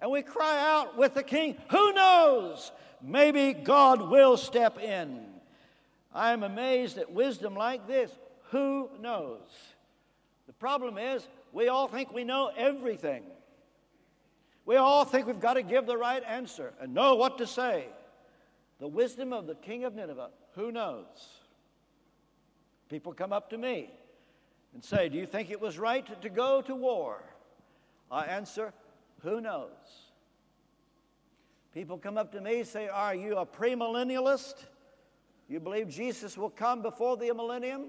And 0.00 0.10
we 0.10 0.22
cry 0.22 0.72
out 0.72 0.98
with 0.98 1.14
the 1.14 1.22
king, 1.22 1.56
Who 1.70 1.92
knows? 1.92 2.72
Maybe 3.02 3.52
God 3.52 4.10
will 4.10 4.36
step 4.36 4.78
in. 4.78 5.35
I 6.16 6.32
am 6.32 6.42
amazed 6.42 6.96
at 6.96 7.12
wisdom 7.12 7.54
like 7.54 7.86
this. 7.86 8.10
Who 8.50 8.88
knows? 9.00 9.46
The 10.46 10.54
problem 10.54 10.96
is, 10.96 11.28
we 11.52 11.68
all 11.68 11.88
think 11.88 12.10
we 12.10 12.24
know 12.24 12.50
everything. 12.56 13.22
We 14.64 14.76
all 14.76 15.04
think 15.04 15.26
we've 15.26 15.38
got 15.38 15.54
to 15.54 15.62
give 15.62 15.84
the 15.84 15.98
right 15.98 16.22
answer 16.26 16.72
and 16.80 16.94
know 16.94 17.16
what 17.16 17.36
to 17.38 17.46
say. 17.46 17.84
The 18.80 18.88
wisdom 18.88 19.34
of 19.34 19.46
the 19.46 19.56
king 19.56 19.84
of 19.84 19.94
Nineveh, 19.94 20.30
who 20.54 20.72
knows? 20.72 21.04
People 22.88 23.12
come 23.12 23.32
up 23.32 23.50
to 23.50 23.58
me 23.58 23.90
and 24.72 24.82
say, 24.82 25.10
Do 25.10 25.18
you 25.18 25.26
think 25.26 25.50
it 25.50 25.60
was 25.60 25.78
right 25.78 26.22
to 26.22 26.28
go 26.30 26.62
to 26.62 26.74
war? 26.74 27.22
I 28.10 28.24
answer, 28.24 28.72
Who 29.22 29.42
knows? 29.42 29.68
People 31.74 31.98
come 31.98 32.16
up 32.16 32.32
to 32.32 32.40
me 32.40 32.60
and 32.60 32.66
say, 32.66 32.88
Are 32.88 33.14
you 33.14 33.36
a 33.36 33.44
premillennialist? 33.44 34.64
You 35.48 35.60
believe 35.60 35.88
Jesus 35.88 36.36
will 36.36 36.50
come 36.50 36.82
before 36.82 37.16
the 37.16 37.32
millennium? 37.32 37.86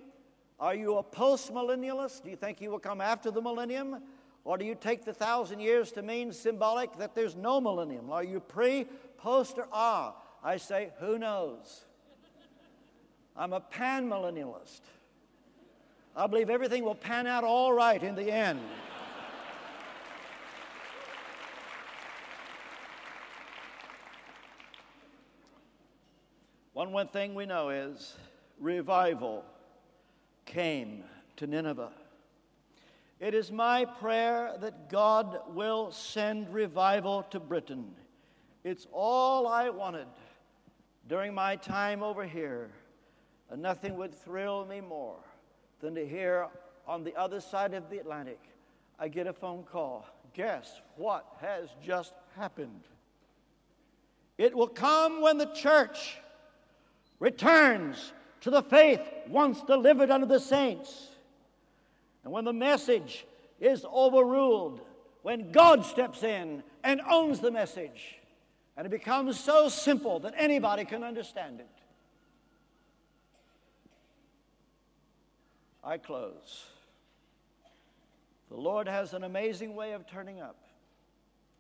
Are 0.60 0.76
you 0.76 0.98
a 0.98 1.04
postmillennialist? 1.04 2.24
Do 2.24 2.30
you 2.30 2.36
think 2.36 2.60
he 2.60 2.68
will 2.68 2.80
come 2.80 3.02
after 3.02 3.32
the 3.32 3.42
millennium? 3.42 4.02
Or 4.44 4.58
do 4.58 4.66
you 4.66 4.76
take 4.76 5.06
the 5.06 5.14
thousand 5.14 5.60
years 5.60 5.92
to 5.94 6.02
mean 6.02 6.32
symbolic 6.32 6.98
that 6.98 7.14
there's 7.14 7.36
no 7.36 7.60
millennium? 7.60 8.10
Are 8.10 8.24
you 8.24 8.40
pre, 8.40 8.86
post, 9.18 9.58
or 9.58 9.68
ah? 9.72 10.16
I 10.44 10.58
say, 10.58 10.92
who 11.00 11.18
knows? 11.18 11.84
I'm 13.36 13.54
a 13.54 13.62
panmillennialist. 13.62 14.82
I 16.16 16.26
believe 16.26 16.50
everything 16.50 16.84
will 16.84 16.96
pan 16.96 17.28
out 17.28 17.44
all 17.44 17.74
right 17.74 18.02
in 18.02 18.16
the 18.16 18.32
end. 18.32 18.60
One, 26.78 26.92
one 26.92 27.08
thing 27.08 27.34
we 27.34 27.48
know 27.48 27.70
is 27.70 28.16
revival 28.60 29.44
came 30.46 31.04
to 31.38 31.48
Nineveh. 31.48 31.90
It 33.20 33.34
is 33.34 33.52
my 33.52 33.84
prayer 33.84 34.54
that 34.62 34.88
God 34.88 35.40
will 35.56 35.92
send 35.92 36.54
revival 36.54 37.24
to 37.32 37.40
Britain. 37.40 37.96
It's 38.64 38.86
all 38.92 39.48
I 39.48 39.72
wanted 39.72 40.06
during 41.10 41.34
my 41.34 41.56
time 41.56 42.04
over 42.04 42.28
here, 42.28 42.70
and 43.50 43.60
nothing 43.60 43.98
would 43.98 44.14
thrill 44.14 44.64
me 44.68 44.80
more 44.80 45.18
than 45.80 45.96
to 45.96 46.08
hear 46.08 46.48
on 46.88 47.04
the 47.04 47.16
other 47.16 47.42
side 47.42 47.74
of 47.74 47.90
the 47.90 47.98
Atlantic, 47.98 48.40
I 49.00 49.08
get 49.08 49.26
a 49.26 49.34
phone 49.34 49.64
call. 49.64 50.06
Guess 50.36 50.80
what 50.96 51.26
has 51.42 51.70
just 51.84 52.14
happened? 52.36 52.84
It 54.38 54.56
will 54.56 54.68
come 54.68 55.22
when 55.24 55.40
the 55.40 55.48
church 55.48 56.20
returns 57.20 58.14
to 58.42 58.50
the 58.50 58.62
faith 58.62 59.02
once 59.28 59.62
delivered 59.64 60.12
unto 60.12 60.28
the 60.28 60.40
saints. 60.40 61.10
And 62.24 62.32
when 62.32 62.46
the 62.46 62.54
message 62.54 63.26
is 63.60 63.86
overruled, 63.86 64.82
when 65.24 65.52
God 65.52 65.86
steps 65.86 66.24
in 66.24 66.64
and 66.84 67.02
owns 67.10 67.40
the 67.40 67.52
message, 67.52 68.18
and 68.76 68.86
it 68.86 68.90
becomes 68.90 69.40
so 69.40 69.70
simple 69.70 70.20
that 70.20 70.34
anybody 70.38 70.86
can 70.86 71.04
understand 71.04 71.60
it. 71.60 71.68
I 75.84 75.98
close. 75.98 76.66
The 78.50 78.58
Lord 78.58 78.88
has 78.88 79.14
an 79.14 79.24
amazing 79.24 79.76
way 79.76 79.94
of 79.94 80.06
turning 80.06 80.40
up. 80.40 80.58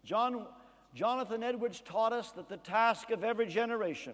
John, 0.03 0.45
Jonathan 0.93 1.43
Edwards 1.43 1.81
taught 1.81 2.13
us 2.13 2.31
that 2.31 2.47
the 2.47 2.57
task 2.57 3.09
of 3.09 3.23
every 3.23 3.47
generation 3.47 4.13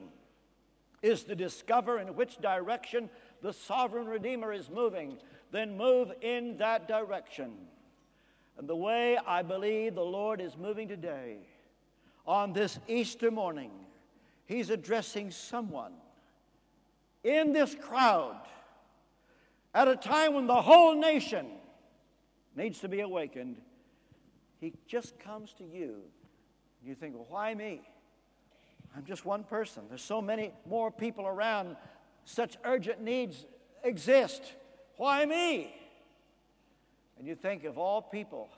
is 1.03 1.23
to 1.25 1.35
discover 1.35 1.99
in 1.99 2.15
which 2.15 2.41
direction 2.41 3.09
the 3.43 3.53
sovereign 3.53 4.07
Redeemer 4.07 4.51
is 4.51 4.71
moving, 4.71 5.17
then 5.51 5.77
move 5.77 6.11
in 6.21 6.57
that 6.57 6.87
direction. 6.87 7.51
And 8.57 8.67
the 8.67 8.75
way 8.75 9.17
I 9.17 9.43
believe 9.43 9.93
the 9.93 10.01
Lord 10.01 10.41
is 10.41 10.57
moving 10.57 10.87
today, 10.87 11.37
on 12.25 12.53
this 12.53 12.79
Easter 12.87 13.29
morning, 13.29 13.71
He's 14.45 14.69
addressing 14.69 15.31
someone 15.31 15.93
in 17.23 17.53
this 17.53 17.75
crowd 17.75 18.41
at 19.73 19.87
a 19.87 19.95
time 19.95 20.33
when 20.33 20.47
the 20.47 20.61
whole 20.61 20.95
nation 20.95 21.47
needs 22.55 22.79
to 22.79 22.89
be 22.89 22.99
awakened. 22.99 23.57
He 24.59 24.73
just 24.87 25.17
comes 25.19 25.53
to 25.53 25.63
you. 25.63 26.01
You 26.85 26.95
think, 26.95 27.15
well, 27.15 27.25
why 27.29 27.53
me? 27.53 27.81
I'm 28.95 29.05
just 29.05 29.25
one 29.25 29.43
person. 29.43 29.83
There's 29.89 30.03
so 30.03 30.21
many 30.21 30.51
more 30.67 30.91
people 30.91 31.25
around. 31.25 31.75
Such 32.25 32.57
urgent 32.63 33.01
needs 33.01 33.45
exist. 33.83 34.53
Why 34.97 35.25
me? 35.25 35.75
And 37.17 37.27
you 37.27 37.35
think, 37.35 37.63
of 37.63 37.77
all 37.77 38.01
people, 38.01 38.49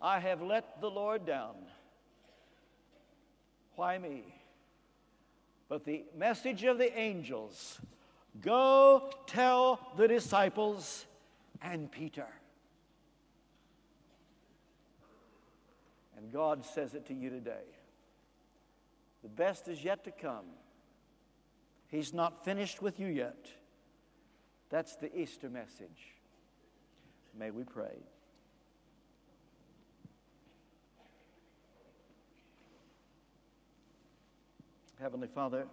I 0.00 0.18
have 0.18 0.42
let 0.42 0.80
the 0.80 0.90
Lord 0.90 1.24
down. 1.24 1.54
Why 3.76 3.98
me? 3.98 4.24
But 5.68 5.84
the 5.84 6.04
message 6.16 6.64
of 6.64 6.78
the 6.78 6.96
angels 6.98 7.80
go 8.40 9.10
tell 9.26 9.80
the 9.96 10.08
disciples 10.08 11.06
and 11.62 11.90
Peter. 11.90 12.26
And 16.16 16.32
God 16.32 16.64
says 16.64 16.94
it 16.94 17.06
to 17.06 17.14
you 17.14 17.30
today. 17.30 17.64
The 19.26 19.32
best 19.42 19.66
is 19.66 19.82
yet 19.82 20.04
to 20.04 20.12
come. 20.12 20.44
He's 21.88 22.14
not 22.14 22.44
finished 22.44 22.80
with 22.80 23.00
you 23.00 23.08
yet. 23.08 23.48
That's 24.70 24.94
the 24.94 25.12
Easter 25.18 25.50
message. 25.50 26.14
May 27.36 27.50
we 27.50 27.64
pray. 27.64 27.96
Heavenly 35.00 35.26
Father, 35.26 35.66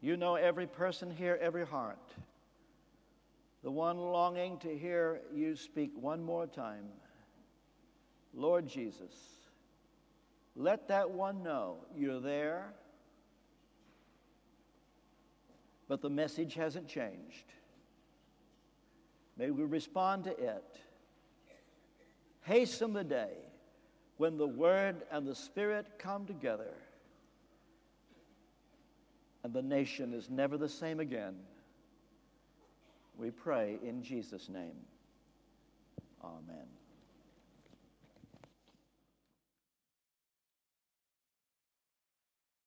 you 0.00 0.16
know 0.16 0.36
every 0.36 0.68
person 0.68 1.10
here, 1.10 1.36
every 1.42 1.66
heart. 1.66 2.12
The 3.64 3.72
one 3.72 3.98
longing 3.98 4.58
to 4.58 4.78
hear 4.78 5.20
you 5.34 5.56
speak 5.56 5.90
one 6.00 6.22
more 6.22 6.46
time. 6.46 6.84
Lord 8.32 8.68
Jesus, 8.68 9.41
let 10.54 10.88
that 10.88 11.10
one 11.10 11.42
know 11.42 11.78
you're 11.96 12.20
there, 12.20 12.74
but 15.88 16.02
the 16.02 16.10
message 16.10 16.54
hasn't 16.54 16.88
changed. 16.88 17.52
May 19.36 19.50
we 19.50 19.64
respond 19.64 20.24
to 20.24 20.30
it. 20.30 20.80
Hasten 22.42 22.92
the 22.92 23.04
day 23.04 23.32
when 24.18 24.36
the 24.36 24.46
Word 24.46 25.02
and 25.10 25.26
the 25.26 25.34
Spirit 25.34 25.86
come 25.98 26.26
together 26.26 26.74
and 29.44 29.52
the 29.52 29.62
nation 29.62 30.12
is 30.12 30.30
never 30.30 30.56
the 30.56 30.68
same 30.68 31.00
again. 31.00 31.34
We 33.16 33.30
pray 33.30 33.78
in 33.82 34.02
Jesus' 34.02 34.48
name. 34.48 34.76
Amen. 36.22 36.71